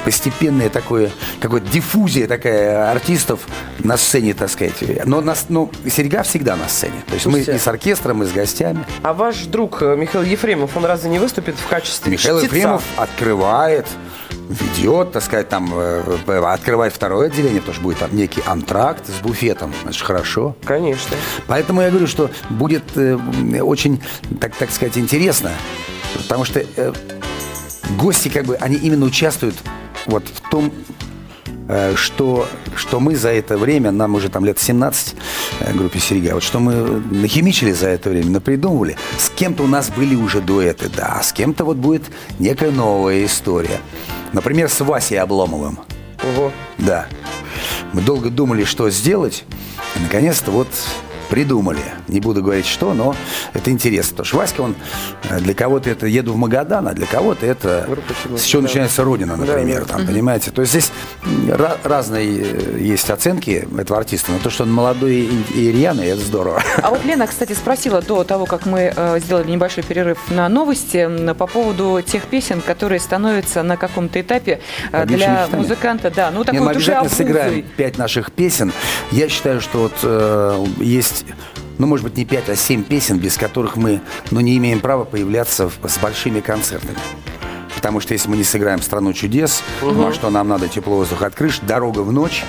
постепенное 0.06 0.70
такое, 0.70 1.10
какое-то 1.39 1.67
диффузия 1.72 2.28
такая 2.28 2.91
артистов 2.91 3.48
на 3.84 3.98
сцене, 3.98 4.34
так 4.34 4.50
сказать. 4.50 5.06
Но, 5.06 5.22
нас, 5.22 5.46
но 5.50 5.70
Серега 5.89 6.24
всегда 6.24 6.56
на 6.56 6.67
сцене. 6.67 6.94
То 7.08 7.13
есть 7.13 7.24
Слушайте, 7.24 7.52
мы 7.52 7.58
и 7.58 7.60
с 7.60 7.67
оркестром, 7.67 8.24
и 8.24 8.26
с 8.26 8.32
гостями. 8.32 8.86
А 9.04 9.13
ваш 9.13 9.46
друг 9.46 9.82
э, 9.82 9.96
Михаил 9.96 10.24
Ефремов, 10.24 10.76
он 10.78 10.86
разве 10.86 11.10
не 11.10 11.20
выступит 11.20 11.56
в 11.56 11.67
качестве 11.67 12.12
Михаил 12.12 12.39
чтеца? 12.39 12.56
Ефремов 12.56 12.84
открывает 12.98 13.86
ведет, 14.52 15.13
так 15.13 15.24
сказать, 15.24 15.50
там, 15.50 15.72
э, 15.74 16.04
э, 16.28 16.44
открывает 16.44 16.94
второе 16.94 17.28
отделение, 17.28 17.62
потому 17.62 17.76
что 17.76 17.84
будет 17.84 18.00
там 18.00 18.15
некий 18.15 18.41
антракт 18.46 19.08
с 19.08 19.22
буфетом. 19.22 19.74
Это 19.84 19.94
же 19.94 20.04
хорошо. 20.04 20.56
Конечно. 20.65 21.15
Поэтому 21.48 21.82
я 21.82 21.89
говорю, 21.89 22.08
что 22.08 22.30
будет 22.50 22.84
э, 22.96 23.15
очень, 23.62 24.02
так, 24.39 24.56
так 24.56 24.72
сказать, 24.72 24.98
интересно, 24.98 25.52
потому 26.17 26.44
что 26.46 26.60
э, 26.76 26.94
гости, 27.98 28.30
как 28.30 28.46
бы, 28.46 28.56
они 28.56 28.76
именно 28.76 29.06
участвуют 29.06 29.56
вот 30.06 30.24
в 30.28 30.50
том, 30.50 30.67
э, 30.67 31.11
что, 31.95 32.47
что 32.76 33.00
мы 33.00 33.15
за 33.15 33.30
это 33.30 33.58
время, 33.58 33.91
нам 33.91 34.15
уже 34.15 34.30
там 34.30 34.45
лет 34.45 34.60
17, 34.60 35.15
э, 35.60 35.74
группе 35.74 36.00
Серега, 36.00 36.34
вот 36.34 36.43
что 36.43 36.60
мы 36.60 36.74
нахимичили 37.12 37.71
за 37.71 37.88
это 37.89 38.10
время, 38.10 38.32
напридумывали. 38.32 38.97
С 39.17 39.30
кем-то 39.30 39.63
у 39.63 39.67
нас 39.67 39.89
были 39.89 40.15
уже 40.15 40.41
дуэты, 40.41 40.89
да, 40.95 41.17
а 41.19 41.24
с 41.24 41.32
кем-то 41.34 41.63
вот 41.63 41.78
будет 41.78 42.04
некая 42.39 42.71
новая 42.71 43.26
история. 43.26 43.80
Например, 44.34 44.69
с 44.69 44.80
Васей 44.82 45.19
Обломовым. 45.19 45.80
Ого. 46.24 46.52
Да. 46.78 47.08
Мы 47.93 48.02
долго 48.02 48.30
думали, 48.30 48.63
что 48.63 48.89
сделать. 48.89 49.43
И 49.95 50.00
наконец-то 50.00 50.52
вот 50.52 50.67
придумали. 51.32 51.80
Не 52.10 52.20
буду 52.20 52.44
говорить 52.44 52.67
что, 52.67 52.94
но 52.94 53.15
это 53.54 53.72
интересно. 53.72 54.17
Потому 54.17 54.26
что 54.26 54.38
Васька, 54.38 54.62
он 54.62 54.76
э, 55.30 55.39
для 55.39 55.54
кого-то 55.54 55.89
это 55.89 56.06
«Еду 56.06 56.34
в 56.34 56.36
Магадан», 56.36 56.89
а 56.89 56.94
для 56.94 57.08
кого-то 57.08 57.46
это 57.46 57.88
с 58.36 58.44
чего 58.44 58.62
начинается 58.62 59.06
Родина, 59.06 59.38
например. 59.38 59.86
Да, 59.86 59.94
да. 59.94 59.98
Там, 59.98 60.08
Понимаете? 60.08 60.52
То 60.52 60.62
есть 60.62 60.74
здесь 60.74 60.91
разные 61.84 62.28
э, 62.28 62.78
есть 62.80 63.10
оценки 63.10 63.65
этого 63.78 64.00
артиста. 64.00 64.34
Но 64.34 64.39
то, 64.39 64.50
что 64.50 64.63
он 64.63 64.74
молодой 64.74 65.30
и 65.56 65.72
рьяный, 65.72 66.08
это 66.08 66.20
здорово. 66.22 66.62
А 66.84 66.89
вот 66.89 67.06
Лена, 67.06 67.28
кстати, 67.28 67.54
спросила 67.54 68.02
до 68.02 68.26
того, 68.26 68.46
как 68.46 68.65
мы 68.65 68.94
э, 68.94 69.20
сделали 69.20 69.50
небольшой 69.50 69.84
перерыв 69.84 70.20
на 70.30 70.50
новости, 70.50 71.10
по 71.34 71.48
поводу 71.48 72.02
тех 72.06 72.26
песен, 72.26 72.60
которые 72.60 73.00
становятся 73.00 73.63
на 73.63 73.78
каком-то 73.78 74.20
этапе 74.20 74.60
для 75.06 75.48
музыканта. 75.54 76.12
Да, 76.12 76.30
ну 76.30 76.44
такой 76.44 76.60
Нет, 76.60 76.65
мы 76.65 76.72
обязательно 76.72 77.10
сыграем 77.10 77.65
пять 77.78 77.98
наших 77.98 78.34
песен. 78.34 78.74
Я 79.12 79.30
считаю, 79.30 79.62
что 79.62 79.84
вот 79.84 79.94
э, 80.04 80.65
есть 80.80 81.21
есть, 81.22 81.36
ну, 81.78 81.88
может 81.88 82.06
быть, 82.06 82.18
не 82.18 82.26
5, 82.26 82.50
а 82.50 82.56
7 82.56 82.84
песен, 82.84 83.18
без 83.18 83.38
которых 83.38 83.76
мы, 83.76 84.02
ну, 84.30 84.40
не 84.40 84.58
имеем 84.58 84.80
права 84.80 85.04
появляться 85.04 85.70
в, 85.70 85.74
с 85.88 85.98
большими 85.98 86.40
концертами. 86.40 86.98
Потому 87.76 88.00
что 88.00 88.14
если 88.14 88.30
мы 88.30 88.38
не 88.38 88.44
сыграем 88.44 88.82
«Страну 88.82 89.14
чудес», 89.14 89.64
угу. 89.82 89.92
ну, 89.92 90.08
а 90.08 90.14
что 90.14 90.30
нам 90.30 90.48
надо 90.48 90.68
тепло 90.68 90.98
воздух 90.98 91.22
от 91.24 91.36
крыш, 91.36 91.60
«Дорога 91.60 92.02
в 92.02 92.12
ночь», 92.12 92.44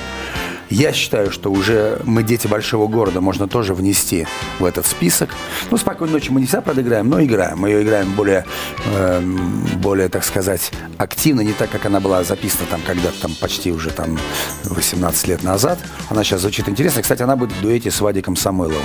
я 0.73 0.93
считаю, 0.93 1.31
что 1.31 1.51
уже 1.51 2.01
мы 2.05 2.23
дети 2.23 2.47
большого 2.47 2.87
города, 2.89 3.21
можно 3.21 3.47
тоже 3.47 3.75
внести 3.75 4.27
в 4.59 4.65
этот 4.65 4.87
список. 4.87 5.31
Ну, 5.71 5.77
«Спокойной 5.77 6.15
ночи» 6.15 6.31
мы 6.31 6.41
не 6.41 6.47
всегда 6.47 6.63
проиграем, 6.63 7.09
но 7.09 7.23
играем. 7.23 7.59
Мы 7.59 7.71
ее 7.71 7.83
играем 7.83 8.13
более, 8.13 8.45
э, 8.87 9.21
более, 9.77 10.09
так 10.09 10.25
сказать, 10.25 10.73
активно, 10.99 11.43
не 11.43 11.53
так, 11.53 11.71
как 11.71 11.87
она 11.87 12.01
была 12.01 12.25
записана 12.25 12.67
там 12.71 12.81
когда-то, 12.87 13.21
там 13.21 13.35
почти 13.35 13.71
уже 13.71 13.91
там 13.91 14.19
18 14.65 15.29
лет 15.29 15.43
назад. 15.43 15.79
Она 16.09 16.25
сейчас 16.25 16.41
звучит 16.41 16.69
интересно. 16.69 17.03
Кстати, 17.03 17.23
она 17.23 17.37
будет 17.37 17.53
в 17.53 17.61
дуэте 17.61 17.91
с 17.91 18.01
Вадиком 18.01 18.37
Самойловым. 18.37 18.83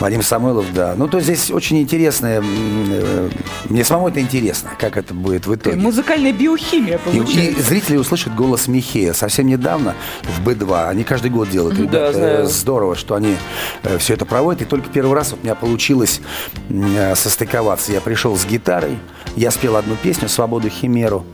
Вадим 0.00 0.22
Самойлов, 0.22 0.72
да. 0.72 0.94
Ну, 0.96 1.08
то 1.08 1.20
здесь 1.20 1.50
очень 1.50 1.80
интересное, 1.80 2.42
э, 2.42 3.28
мне 3.68 3.84
самому 3.84 4.08
это 4.08 4.20
интересно, 4.20 4.70
как 4.78 4.96
это 4.96 5.14
будет 5.14 5.46
в 5.46 5.54
итоге. 5.54 5.76
Музыкальная 5.76 6.32
биохимия 6.32 6.98
получается. 6.98 7.40
И, 7.40 7.52
и 7.52 7.62
зрители 7.62 7.96
услышат 7.96 8.34
голос 8.34 8.68
Михея. 8.68 9.12
Совсем 9.12 9.46
недавно 9.46 9.94
в 10.22 10.46
Б2, 10.46 10.88
они 10.88 11.04
каждый 11.04 11.30
год 11.30 11.50
делают, 11.50 11.78
ребята, 11.78 12.18
да, 12.18 12.46
здорово, 12.46 12.96
что 12.96 13.14
они 13.14 13.36
э, 13.82 13.98
все 13.98 14.14
это 14.14 14.24
проводят. 14.24 14.62
И 14.62 14.64
только 14.64 14.88
первый 14.88 15.14
раз 15.14 15.30
вот 15.30 15.40
у 15.40 15.44
меня 15.44 15.54
получилось 15.54 16.20
э, 16.68 17.14
состыковаться. 17.14 17.92
Я 17.92 18.00
пришел 18.00 18.36
с 18.36 18.44
гитарой, 18.44 18.98
я 19.36 19.50
спел 19.50 19.76
одну 19.76 19.96
песню 19.96 20.28
«Свободу 20.28 20.68
Химеру», 20.68 21.24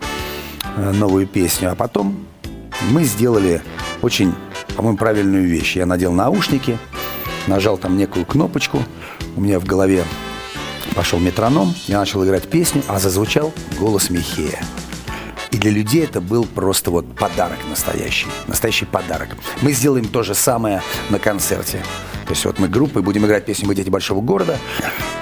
новую 0.77 1.27
песню, 1.27 1.73
а 1.73 1.75
потом 1.75 2.29
мы 2.91 3.05
сделали 3.05 3.63
очень, 4.03 4.35
по-моему, 4.77 4.97
правильную 4.97 5.47
вещь. 5.49 5.77
Я 5.77 5.87
надел 5.87 6.13
наушники, 6.13 6.79
нажал 7.49 7.79
там 7.79 7.97
некую 7.97 8.25
кнопочку, 8.25 8.83
у 9.37 9.41
меня 9.41 9.59
в 9.59 9.65
голове 9.65 10.05
пошел 10.95 11.19
метроном, 11.19 11.75
я 11.87 11.99
начал 11.99 12.25
играть 12.25 12.49
песню, 12.49 12.83
а 12.89 12.99
зазвучал 12.99 13.53
голос 13.79 14.11
Михея. 14.11 14.63
И 15.51 15.57
для 15.57 15.71
людей 15.71 16.05
это 16.05 16.21
был 16.21 16.45
просто 16.45 16.91
вот 16.91 17.17
подарок 17.17 17.59
настоящий. 17.69 18.27
Настоящий 18.47 18.85
подарок. 18.85 19.31
Мы 19.63 19.73
сделаем 19.73 20.07
то 20.07 20.23
же 20.23 20.35
самое 20.35 20.83
на 21.09 21.19
концерте. 21.19 21.83
То 22.29 22.33
есть 22.33 22.45
вот 22.45 22.59
мы 22.59 22.69
группой 22.69 23.01
будем 23.01 23.25
играть 23.25 23.47
песню 23.47 23.67
«Мы 23.67 23.75
дети 23.75 23.89
большого 23.89 24.21
города» 24.21 24.59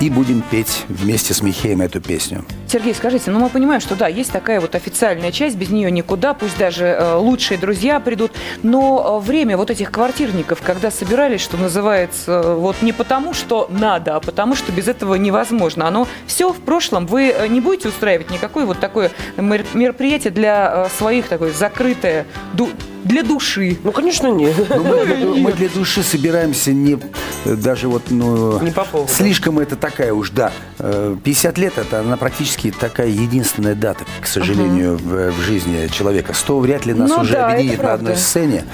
и 0.00 0.10
будем 0.10 0.42
петь 0.42 0.84
вместе 0.88 1.34
с 1.34 1.40
Михеем 1.40 1.80
эту 1.80 2.00
песню. 2.00 2.44
Сергей, 2.66 2.94
скажите, 2.94 3.30
ну 3.30 3.38
мы 3.38 3.48
понимаем, 3.48 3.80
что 3.80 3.94
да, 3.94 4.08
есть 4.08 4.32
такая 4.32 4.60
вот 4.60 4.74
официальная 4.74 5.30
часть, 5.30 5.56
без 5.56 5.70
нее 5.70 5.88
никуда, 5.92 6.34
пусть 6.34 6.58
даже 6.58 6.84
э, 6.84 7.14
лучшие 7.14 7.58
друзья 7.58 8.00
придут, 8.00 8.32
но 8.64 9.20
э, 9.22 9.24
время 9.24 9.56
вот 9.56 9.70
этих 9.70 9.92
квартирников, 9.92 10.60
когда 10.62 10.90
собирались, 10.90 11.42
что 11.42 11.56
называется, 11.56 12.56
вот 12.56 12.82
не 12.82 12.92
потому, 12.92 13.34
что 13.34 13.68
надо, 13.70 14.16
а 14.16 14.20
потому, 14.20 14.56
что 14.56 14.72
без 14.72 14.88
этого 14.88 15.14
невозможно. 15.14 15.86
Оно 15.86 16.08
все 16.26 16.52
в 16.52 16.58
прошлом. 16.58 17.06
Вы 17.06 17.30
э, 17.30 17.46
не 17.46 17.60
будете 17.60 17.88
устраивать 17.88 18.32
никакое 18.32 18.66
вот 18.66 18.80
такое 18.80 19.12
мероприятие 19.36 20.32
для 20.32 20.86
э, 20.86 20.88
своих, 20.98 21.28
такое 21.28 21.52
закрытое, 21.52 22.26
для 23.06 23.22
души. 23.22 23.78
Ну, 23.82 23.92
конечно, 23.92 24.28
нет. 24.28 24.54
Ну, 24.68 24.82
мы, 24.82 25.36
мы 25.36 25.52
для 25.52 25.68
души 25.68 26.02
собираемся 26.02 26.72
не 26.72 26.98
даже 27.44 27.88
вот, 27.88 28.10
ну, 28.10 28.60
не 28.60 28.70
по 28.70 28.84
поводу. 28.84 29.12
слишком 29.12 29.58
это 29.58 29.76
такая 29.76 30.12
уж, 30.12 30.30
да. 30.30 30.52
50 30.78 31.58
лет 31.58 31.78
это 31.78 32.00
она 32.00 32.16
практически 32.16 32.70
такая 32.70 33.08
единственная 33.08 33.74
дата, 33.74 34.04
к 34.20 34.26
сожалению, 34.26 34.94
угу. 34.94 35.04
в, 35.04 35.30
в 35.32 35.40
жизни 35.40 35.88
человека. 35.88 36.34
100 36.34 36.58
вряд 36.58 36.86
ли 36.86 36.94
нас 36.94 37.10
ну, 37.10 37.20
уже 37.20 37.32
да, 37.32 37.48
объединит 37.48 37.82
на 37.82 37.92
одной 37.94 38.16
сцене. 38.16 38.64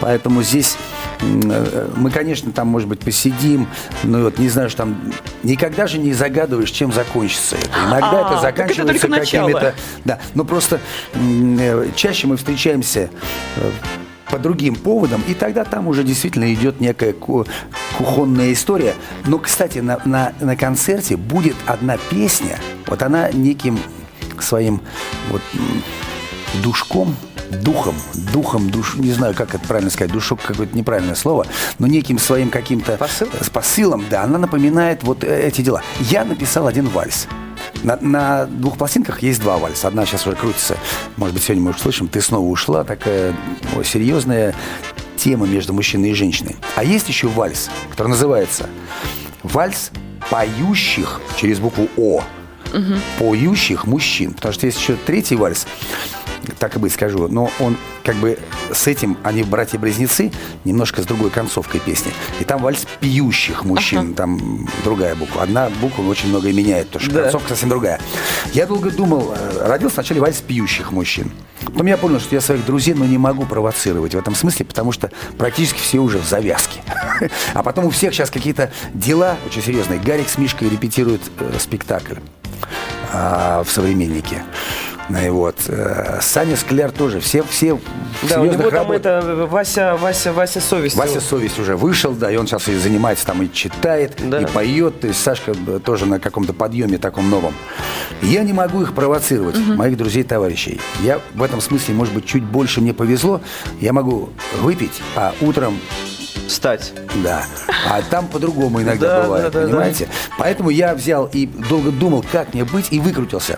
Поэтому 0.00 0.42
здесь 0.42 0.76
э, 0.76 0.95
мы, 1.20 2.10
конечно, 2.10 2.52
там, 2.52 2.68
может 2.68 2.88
быть, 2.88 3.00
посидим, 3.00 3.66
но 4.02 4.20
вот 4.22 4.38
не 4.38 4.48
знаю, 4.48 4.68
что 4.68 4.78
там 4.78 5.12
никогда 5.42 5.86
же 5.86 5.98
не 5.98 6.12
загадываешь, 6.12 6.70
чем 6.70 6.92
закончится 6.92 7.56
это. 7.56 7.70
Иногда 7.88 8.26
а, 8.26 8.32
это 8.32 8.40
заканчивается 8.40 9.08
какими-то. 9.08 9.74
Да, 10.04 10.18
но 10.34 10.44
просто 10.44 10.80
э, 11.14 11.88
чаще 11.94 12.26
мы 12.26 12.36
встречаемся 12.36 13.10
э, 13.56 13.70
по 14.30 14.38
другим 14.38 14.74
поводам, 14.74 15.22
и 15.28 15.34
тогда 15.34 15.64
там 15.64 15.88
уже 15.88 16.02
действительно 16.02 16.52
идет 16.52 16.80
некая 16.80 17.12
кухонная 17.12 18.52
история. 18.52 18.94
Но, 19.24 19.38
кстати, 19.38 19.78
на, 19.78 20.00
на, 20.04 20.32
на 20.40 20.56
концерте 20.56 21.16
будет 21.16 21.56
одна 21.66 21.96
песня, 22.10 22.58
вот 22.86 23.02
она 23.02 23.30
неким 23.30 23.78
своим 24.40 24.80
вот 25.30 25.42
душком 26.62 27.16
духом, 27.50 27.94
духом, 28.32 28.70
душ, 28.70 28.96
не 28.96 29.12
знаю, 29.12 29.34
как 29.34 29.54
это 29.54 29.66
правильно 29.66 29.90
сказать, 29.90 30.12
душок 30.12 30.40
какое-то 30.42 30.76
неправильное 30.76 31.14
слово, 31.14 31.46
но 31.78 31.86
неким 31.86 32.18
своим 32.18 32.50
каким-то 32.50 32.96
Посыл? 32.96 33.28
с 33.40 33.50
посылом, 33.50 34.04
да, 34.10 34.22
она 34.22 34.38
напоминает 34.38 35.02
вот 35.02 35.24
э, 35.24 35.46
эти 35.46 35.62
дела. 35.62 35.82
Я 36.00 36.24
написал 36.24 36.66
один 36.66 36.88
вальс. 36.88 37.26
На, 37.82 37.98
на 38.00 38.46
двух 38.46 38.78
пластинках 38.78 39.22
есть 39.22 39.40
два 39.40 39.58
вальса. 39.58 39.88
Одна 39.88 40.06
сейчас 40.06 40.26
уже 40.26 40.36
крутится. 40.36 40.76
Может 41.16 41.34
быть, 41.34 41.44
сегодня 41.44 41.64
мы 41.64 41.70
услышим. 41.70 42.08
Ты 42.08 42.20
снова 42.20 42.46
ушла. 42.46 42.84
Такая 42.84 43.34
о, 43.76 43.82
серьезная 43.82 44.54
тема 45.16 45.46
между 45.46 45.72
мужчиной 45.72 46.10
и 46.10 46.14
женщиной. 46.14 46.56
А 46.74 46.84
есть 46.84 47.08
еще 47.08 47.28
вальс, 47.28 47.70
который 47.90 48.08
называется 48.08 48.68
«Вальс 49.42 49.90
поющих 50.30 51.20
через 51.36 51.58
букву 51.58 51.88
О». 51.96 52.22
Угу. 52.74 52.94
Поющих 53.18 53.86
мужчин. 53.86 54.32
Потому 54.34 54.52
что 54.52 54.66
есть 54.66 54.78
еще 54.80 54.96
третий 55.06 55.36
вальс 55.36 55.66
так 56.58 56.76
и 56.76 56.78
быть 56.78 56.92
скажу, 56.92 57.28
но 57.28 57.50
он 57.60 57.76
как 58.04 58.16
бы 58.16 58.38
с 58.72 58.86
этим, 58.86 59.16
они 59.22 59.42
братья-близнецы, 59.42 60.32
немножко 60.64 61.02
с 61.02 61.06
другой 61.06 61.30
концовкой 61.30 61.80
песни. 61.80 62.12
И 62.40 62.44
там 62.44 62.62
вальс 62.62 62.86
пьющих 63.00 63.64
мужчин, 63.64 63.98
ага. 63.98 64.14
там 64.14 64.68
другая 64.84 65.14
буква. 65.14 65.42
Одна 65.42 65.70
буква 65.80 66.02
очень 66.02 66.28
многое 66.28 66.52
меняет, 66.52 66.86
потому 66.88 67.04
что 67.04 67.14
да. 67.14 67.22
концовка 67.22 67.48
совсем 67.50 67.68
другая. 67.68 68.00
Я 68.52 68.66
долго 68.66 68.90
думал, 68.90 69.34
э, 69.36 69.66
родился 69.66 69.96
вначале 69.96 70.20
вальс 70.20 70.40
пьющих 70.40 70.92
мужчин. 70.92 71.30
Потом 71.64 71.86
я 71.86 71.96
понял, 71.96 72.20
что 72.20 72.34
я 72.34 72.40
своих 72.40 72.64
друзей, 72.64 72.94
но 72.94 73.04
не 73.04 73.18
могу 73.18 73.44
провоцировать 73.44 74.14
в 74.14 74.18
этом 74.18 74.34
смысле, 74.34 74.66
потому 74.66 74.92
что 74.92 75.10
практически 75.38 75.78
все 75.78 75.98
уже 75.98 76.18
в 76.18 76.26
завязке. 76.26 76.80
А 77.54 77.62
потом 77.62 77.86
у 77.86 77.90
всех 77.90 78.12
сейчас 78.12 78.30
какие-то 78.30 78.70
дела 78.92 79.36
очень 79.46 79.62
серьезные. 79.62 79.98
Гарик 79.98 80.28
с 80.28 80.36
Мишкой 80.36 80.68
репетируют 80.68 81.22
э, 81.38 81.58
спектакль 81.58 82.16
а, 83.12 83.64
в 83.64 83.70
«Современнике». 83.70 84.42
И 85.08 85.28
вот. 85.28 85.56
Э, 85.68 86.18
Саня 86.20 86.56
Скляр 86.56 86.90
тоже. 86.90 87.20
Все, 87.20 87.42
все 87.44 87.78
да, 88.28 88.40
у 88.40 88.44
него 88.44 88.70
там 88.70 88.90
это 88.92 89.46
Вася, 89.50 89.96
Вася, 90.00 90.32
Вася 90.32 90.60
Совесть. 90.60 90.96
Вася 90.96 91.20
Совесть 91.20 91.58
уже 91.58 91.76
вышел, 91.76 92.12
да, 92.12 92.30
и 92.30 92.36
он 92.36 92.46
сейчас 92.46 92.68
и 92.68 92.76
занимается 92.76 93.26
там 93.26 93.42
и 93.42 93.52
читает, 93.52 94.14
да. 94.18 94.40
и 94.40 94.46
поет. 94.46 95.00
То 95.00 95.08
есть 95.08 95.22
Сашка 95.22 95.54
тоже 95.84 96.06
на 96.06 96.18
каком-то 96.18 96.52
подъеме 96.52 96.98
таком 96.98 97.30
новом. 97.30 97.54
Я 98.22 98.42
не 98.42 98.52
могу 98.52 98.82
их 98.82 98.94
провоцировать, 98.94 99.56
угу. 99.56 99.74
моих 99.74 99.96
друзей, 99.96 100.24
товарищей. 100.24 100.80
Я 101.02 101.20
в 101.34 101.42
этом 101.42 101.60
смысле, 101.60 101.94
может 101.94 102.14
быть, 102.14 102.26
чуть 102.26 102.42
больше 102.42 102.80
мне 102.80 102.94
повезло. 102.94 103.40
Я 103.80 103.92
могу 103.92 104.30
выпить, 104.60 105.02
а 105.14 105.34
утром 105.40 105.78
встать. 106.48 106.92
Да. 107.22 107.44
А 107.88 108.02
там 108.02 108.26
по-другому 108.28 108.82
иногда 108.82 109.22
бывает, 109.22 109.52
понимаете? 109.52 110.08
Поэтому 110.38 110.70
я 110.70 110.94
взял 110.94 111.28
и 111.32 111.46
долго 111.46 111.90
думал, 111.90 112.24
как 112.30 112.54
мне 112.54 112.64
быть, 112.64 112.88
и 112.90 113.00
выкрутился 113.00 113.56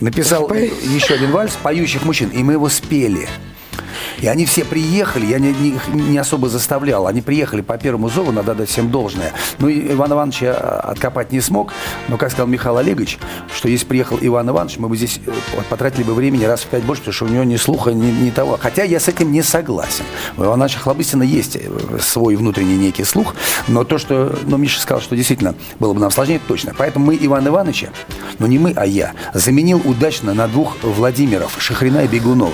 написал 0.00 0.48
еще 0.50 1.14
один 1.14 1.30
вальс 1.30 1.56
«Поющих 1.62 2.04
мужчин», 2.04 2.30
и 2.30 2.42
мы 2.42 2.54
его 2.54 2.68
спели. 2.68 3.28
И 4.20 4.26
они 4.26 4.44
все 4.44 4.64
приехали, 4.64 5.26
я 5.26 5.38
не, 5.38 5.52
не, 5.52 5.78
не 5.92 6.18
особо 6.18 6.48
заставлял. 6.48 7.06
Они 7.06 7.22
приехали 7.22 7.60
по 7.60 7.78
первому 7.78 8.08
зову, 8.08 8.32
надо 8.32 8.54
дать 8.54 8.68
всем 8.68 8.90
должное. 8.90 9.32
Ну, 9.58 9.70
Иван 9.70 10.12
Иванович 10.12 10.42
я 10.42 10.54
откопать 10.54 11.32
не 11.32 11.40
смог, 11.40 11.72
но, 12.08 12.16
как 12.16 12.30
сказал 12.30 12.46
Михаил 12.46 12.76
Олегович, 12.76 13.18
что 13.54 13.68
если 13.68 13.86
приехал 13.86 14.18
Иван 14.20 14.50
Иванович, 14.50 14.78
мы 14.78 14.88
бы 14.88 14.96
здесь 14.96 15.20
э, 15.26 15.32
потратили 15.68 16.02
бы 16.02 16.14
времени 16.14 16.44
раз 16.44 16.60
в 16.60 16.66
пять 16.66 16.84
больше, 16.84 17.02
потому 17.02 17.14
что 17.14 17.24
у 17.26 17.28
него 17.28 17.44
ни 17.44 17.56
слуха, 17.56 17.92
ни, 17.92 18.10
ни 18.10 18.30
того. 18.30 18.58
Хотя 18.60 18.84
я 18.84 19.00
с 19.00 19.08
этим 19.08 19.32
не 19.32 19.42
согласен. 19.42 20.04
У 20.36 20.42
Ивана 20.42 20.60
Ивановича 20.60 20.80
Хлобыстина 20.80 21.22
есть 21.22 21.56
э, 21.56 21.98
свой 22.00 22.36
внутренний 22.36 22.76
некий 22.76 23.04
слух, 23.04 23.34
но 23.68 23.84
то, 23.84 23.98
что 23.98 24.38
ну, 24.46 24.56
Миша 24.56 24.80
сказал, 24.80 25.00
что 25.00 25.16
действительно 25.16 25.54
было 25.78 25.94
бы 25.94 26.00
нам 26.00 26.10
сложнее, 26.10 26.40
точно. 26.46 26.74
Поэтому 26.76 27.06
мы 27.06 27.18
Ивана 27.20 27.48
Ивановича, 27.48 27.88
но 28.38 28.46
не 28.46 28.58
мы, 28.58 28.72
а 28.76 28.84
я, 28.86 29.12
заменил 29.32 29.80
удачно 29.84 30.34
на 30.34 30.46
двух 30.48 30.76
Владимиров, 30.82 31.56
Шахрина 31.58 32.04
и 32.04 32.06
Бегунова. 32.06 32.52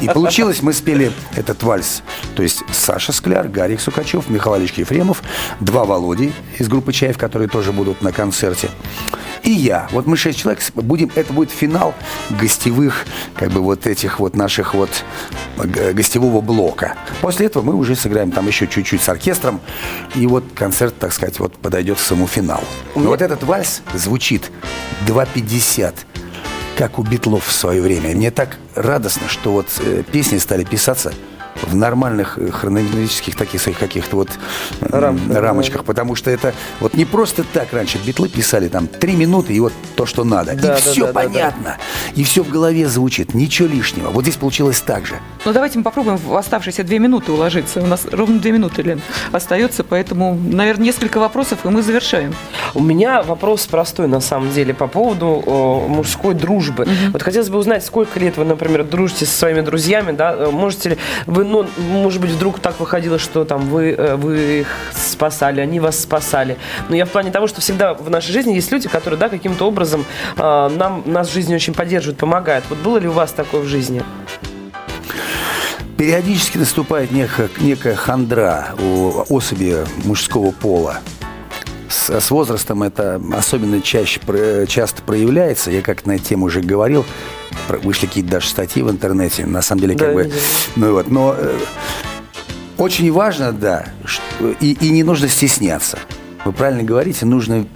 И 0.00 0.08
получилось, 0.08 0.62
мы 0.62 0.72
спели 0.72 0.99
исполняли 1.00 1.12
этот 1.36 1.62
вальс. 1.62 2.02
То 2.34 2.42
есть 2.42 2.62
Саша 2.72 3.12
Скляр, 3.12 3.48
Гарик 3.48 3.80
Сукачев, 3.80 4.28
Михаил 4.28 4.56
Ильич 4.56 4.74
Ефремов, 4.74 5.22
два 5.60 5.84
Володи 5.84 6.32
из 6.58 6.68
группы 6.68 6.92
«Чаев», 6.92 7.18
которые 7.18 7.48
тоже 7.48 7.72
будут 7.72 8.02
на 8.02 8.12
концерте. 8.12 8.70
И 9.42 9.50
я. 9.50 9.88
Вот 9.92 10.06
мы 10.06 10.16
шесть 10.16 10.38
человек 10.38 10.60
будем, 10.74 11.10
это 11.14 11.32
будет 11.32 11.50
финал 11.50 11.94
гостевых, 12.28 13.06
как 13.34 13.50
бы 13.50 13.60
вот 13.60 13.86
этих 13.86 14.20
вот 14.20 14.36
наших 14.36 14.74
вот 14.74 14.90
гостевого 15.56 16.40
блока. 16.42 16.96
После 17.22 17.46
этого 17.46 17.62
мы 17.62 17.74
уже 17.74 17.96
сыграем 17.96 18.32
там 18.32 18.46
еще 18.46 18.66
чуть-чуть 18.66 19.02
с 19.02 19.08
оркестром, 19.08 19.60
и 20.14 20.26
вот 20.26 20.44
концерт, 20.54 20.94
так 20.98 21.12
сказать, 21.12 21.38
вот 21.38 21.56
подойдет 21.56 21.98
к 21.98 22.00
самому 22.00 22.26
финалу. 22.26 22.64
Но 22.94 23.08
вот 23.08 23.22
этот 23.22 23.42
вальс 23.42 23.80
звучит 23.94 24.50
2.50 25.06 25.94
как 26.80 26.98
у 26.98 27.02
Битлов 27.02 27.46
в 27.46 27.52
свое 27.52 27.82
время. 27.82 28.16
Мне 28.16 28.30
так 28.30 28.56
радостно, 28.74 29.28
что 29.28 29.52
вот 29.52 29.66
э, 29.80 30.02
песни 30.10 30.38
стали 30.38 30.64
писаться 30.64 31.12
в 31.62 31.74
нормальных 31.74 32.38
э, 32.38 32.50
хронологических 32.50 33.36
таких 33.36 33.60
своих 33.60 33.78
каких-то 33.78 34.16
вот 34.16 34.30
Рам, 34.80 35.18
рамочках, 35.30 35.84
потому 35.84 36.14
что 36.14 36.30
это 36.30 36.54
вот 36.80 36.94
не 36.94 37.04
просто 37.04 37.44
так 37.44 37.72
раньше 37.72 37.98
битлы 37.98 38.28
писали 38.28 38.68
там 38.68 38.86
три 38.86 39.14
минуты 39.14 39.52
и 39.52 39.60
вот 39.60 39.72
то, 39.96 40.06
что 40.06 40.24
надо. 40.24 40.54
Да, 40.54 40.58
и 40.58 40.60
да, 40.62 40.76
все 40.76 41.06
да, 41.06 41.12
понятно. 41.12 41.62
Да, 41.64 41.76
да. 41.76 42.20
И 42.20 42.24
все 42.24 42.42
в 42.42 42.48
голове 42.48 42.88
звучит, 42.88 43.34
ничего 43.34 43.68
лишнего. 43.68 44.10
Вот 44.10 44.22
здесь 44.22 44.36
получилось 44.36 44.80
так 44.80 45.06
же. 45.06 45.18
Ну 45.44 45.52
давайте 45.52 45.78
мы 45.78 45.84
попробуем 45.84 46.16
в 46.16 46.36
оставшиеся 46.36 46.84
две 46.84 46.98
минуты 46.98 47.32
уложиться. 47.32 47.80
У 47.80 47.86
нас 47.86 48.06
ровно 48.10 48.38
две 48.38 48.52
минуты, 48.52 48.82
Лен, 48.82 49.00
остается, 49.32 49.84
поэтому, 49.84 50.34
наверное, 50.34 50.86
несколько 50.86 51.18
вопросов, 51.18 51.60
и 51.64 51.68
мы 51.68 51.82
завершаем. 51.82 52.34
У 52.74 52.82
меня 52.82 53.22
вопрос 53.22 53.66
простой, 53.66 54.08
на 54.08 54.20
самом 54.20 54.52
деле, 54.52 54.74
по 54.74 54.86
поводу 54.86 55.42
о, 55.46 55.86
мужской 55.88 56.34
дружбы. 56.34 56.84
Угу. 56.84 57.12
Вот 57.12 57.22
хотелось 57.22 57.48
бы 57.48 57.58
узнать, 57.58 57.84
сколько 57.84 58.18
лет 58.18 58.36
вы, 58.36 58.44
например, 58.44 58.84
дружите 58.84 59.26
со 59.26 59.38
своими 59.38 59.60
друзьями, 59.60 60.12
да? 60.12 60.34
Э, 60.34 60.50
можете 60.50 60.90
ли 60.90 60.98
вы 61.26 61.44
ну, 61.50 61.66
может 61.78 62.20
быть, 62.20 62.30
вдруг 62.30 62.60
так 62.60 62.78
выходило, 62.80 63.18
что 63.18 63.44
там 63.44 63.68
вы, 63.68 63.90
э, 63.90 64.16
вы 64.16 64.60
их 64.60 64.68
спасали, 64.92 65.60
они 65.60 65.80
вас 65.80 65.98
спасали. 65.98 66.56
Но 66.88 66.96
я 66.96 67.04
в 67.04 67.10
плане 67.10 67.30
того, 67.30 67.46
что 67.46 67.60
всегда 67.60 67.94
в 67.94 68.08
нашей 68.08 68.32
жизни 68.32 68.54
есть 68.54 68.70
люди, 68.70 68.88
которые, 68.88 69.18
да, 69.18 69.28
каким-то 69.28 69.66
образом 69.66 70.04
э, 70.36 70.68
нам, 70.76 71.02
нас 71.06 71.28
в 71.28 71.32
жизни 71.32 71.54
очень 71.54 71.74
поддерживают, 71.74 72.18
помогают. 72.18 72.64
Вот 72.68 72.78
было 72.78 72.98
ли 72.98 73.08
у 73.08 73.12
вас 73.12 73.32
такое 73.32 73.60
в 73.60 73.66
жизни? 73.66 74.02
Периодически 75.96 76.56
наступает 76.56 77.10
некая, 77.10 77.50
некая 77.58 77.94
хандра 77.94 78.68
у 78.78 79.24
особи 79.28 79.84
мужского 80.04 80.50
пола. 80.50 80.98
С, 81.88 82.08
с 82.20 82.30
возрастом 82.30 82.82
это 82.84 83.20
особенно 83.36 83.82
чаще, 83.82 84.20
часто 84.68 85.02
проявляется. 85.02 85.70
Я 85.70 85.82
как 85.82 86.06
на 86.06 86.12
эту 86.12 86.24
тему 86.24 86.46
уже 86.46 86.60
говорил 86.60 87.04
вышли 87.78 88.06
какие-то 88.06 88.30
даже 88.30 88.48
статьи 88.48 88.82
в 88.82 88.90
интернете, 88.90 89.46
на 89.46 89.62
самом 89.62 89.82
деле, 89.82 89.96
как 89.96 90.08
да, 90.08 90.14
бы, 90.14 90.32
ну 90.76 90.92
вот, 90.92 91.10
но 91.10 91.34
э, 91.36 91.58
очень 92.78 93.12
важно, 93.12 93.52
да, 93.52 93.86
что, 94.04 94.22
и, 94.60 94.72
и 94.72 94.90
не 94.90 95.02
нужно 95.02 95.28
стесняться. 95.28 95.98
Вы 96.44 96.52
правильно 96.52 96.82
говорите, 96.82 97.26
нужно, 97.26 97.66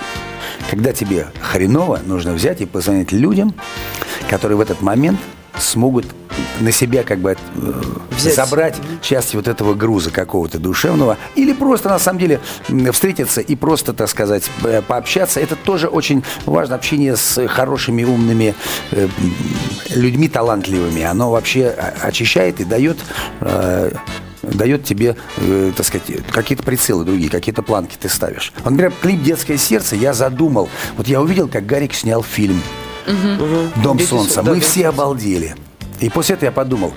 когда 0.70 0.92
тебе 0.92 1.26
хреново, 1.40 2.00
нужно 2.06 2.32
взять 2.32 2.60
и 2.60 2.66
позвонить 2.66 3.12
людям, 3.12 3.54
которые 4.28 4.56
в 4.56 4.60
этот 4.60 4.80
момент 4.80 5.20
смогут 5.58 6.06
на 6.60 6.72
себя 6.72 7.02
как 7.02 7.18
бы 7.18 7.36
э, 7.56 7.82
Взять. 8.10 8.34
забрать 8.34 8.76
часть 9.02 9.34
вот 9.34 9.48
этого 9.48 9.74
груза 9.74 10.10
какого-то 10.10 10.58
душевного, 10.58 11.16
или 11.34 11.52
просто 11.52 11.88
на 11.88 11.98
самом 11.98 12.18
деле 12.18 12.40
встретиться 12.92 13.40
и 13.40 13.56
просто, 13.56 13.92
так 13.92 14.08
сказать, 14.08 14.44
э, 14.62 14.82
пообщаться. 14.86 15.40
Это 15.40 15.56
тоже 15.56 15.88
очень 15.88 16.24
важно, 16.46 16.74
общение 16.74 17.16
с 17.16 17.46
хорошими, 17.48 18.04
умными 18.04 18.54
э, 18.90 19.08
людьми, 19.90 20.28
талантливыми. 20.28 21.02
Оно 21.02 21.30
вообще 21.30 21.68
очищает 21.68 22.60
и 22.60 22.64
дает 22.64 22.98
дает 24.52 24.84
тебе, 24.84 25.16
э, 25.38 25.72
так 25.76 25.86
сказать, 25.86 26.06
какие-то 26.30 26.62
прицелы 26.62 27.04
другие, 27.04 27.30
какие-то 27.30 27.62
планки 27.62 27.96
ты 28.00 28.08
ставишь. 28.08 28.52
Вот, 28.62 28.70
например, 28.70 28.92
клип 29.00 29.22
«Детское 29.22 29.56
сердце» 29.56 29.96
я 29.96 30.12
задумал. 30.12 30.68
Вот 30.96 31.08
я 31.08 31.20
увидел, 31.20 31.48
как 31.48 31.66
Гарик 31.66 31.94
снял 31.94 32.22
фильм 32.22 32.62
угу. 33.06 33.82
«Дом 33.82 33.98
солнца». 34.00 34.42
Мы 34.42 34.56
да, 34.56 34.60
все 34.60 34.88
обалдели. 34.88 35.54
И 36.00 36.08
после 36.08 36.34
этого 36.34 36.46
я 36.46 36.52
подумал, 36.52 36.92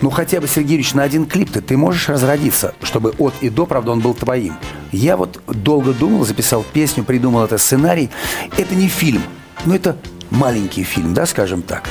ну 0.00 0.10
хотя 0.10 0.40
бы, 0.40 0.48
Сергей 0.48 0.76
Ильич, 0.76 0.94
на 0.94 1.02
один 1.02 1.26
клип-то 1.26 1.60
ты 1.62 1.76
можешь 1.76 2.08
разродиться, 2.08 2.74
чтобы 2.82 3.14
от 3.18 3.34
и 3.40 3.48
до, 3.48 3.66
правда, 3.66 3.92
он 3.92 4.00
был 4.00 4.14
твоим. 4.14 4.54
Я 4.92 5.16
вот 5.16 5.40
долго 5.46 5.92
думал, 5.92 6.24
записал 6.24 6.64
песню, 6.72 7.04
придумал 7.04 7.44
это 7.44 7.58
сценарий. 7.58 8.10
Это 8.56 8.74
не 8.74 8.88
фильм, 8.88 9.22
но 9.64 9.74
это 9.74 9.96
маленький 10.30 10.84
фильм, 10.84 11.14
да, 11.14 11.26
скажем 11.26 11.62
так. 11.62 11.88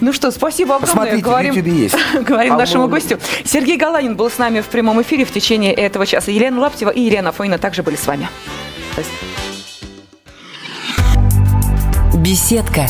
Ну 0.00 0.12
что, 0.12 0.30
спасибо 0.30 0.76
огромное. 0.76 0.86
Посмотрите, 0.86 1.24
говорим, 1.24 1.54
в 1.54 1.56
YouTube 1.56 1.72
есть. 1.72 1.96
говорим 2.26 2.56
нашему 2.56 2.88
гостю. 2.88 3.18
Сергей 3.44 3.76
Галанин 3.76 4.16
был 4.16 4.30
с 4.30 4.38
нами 4.38 4.60
в 4.60 4.66
прямом 4.66 5.00
эфире 5.02 5.24
в 5.24 5.32
течение 5.32 5.72
этого 5.72 6.06
часа. 6.06 6.30
Елена 6.30 6.60
Лаптева 6.60 6.90
и 6.90 7.00
Елена 7.00 7.32
Фойна 7.32 7.58
также 7.58 7.82
были 7.82 7.96
с 7.96 8.06
вами. 8.06 8.28
Спасибо. 8.92 9.14
Беседка. 12.16 12.88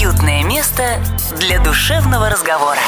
Уютное 0.00 0.42
место 0.44 0.98
для 1.38 1.62
душевного 1.62 2.30
разговора. 2.30 2.78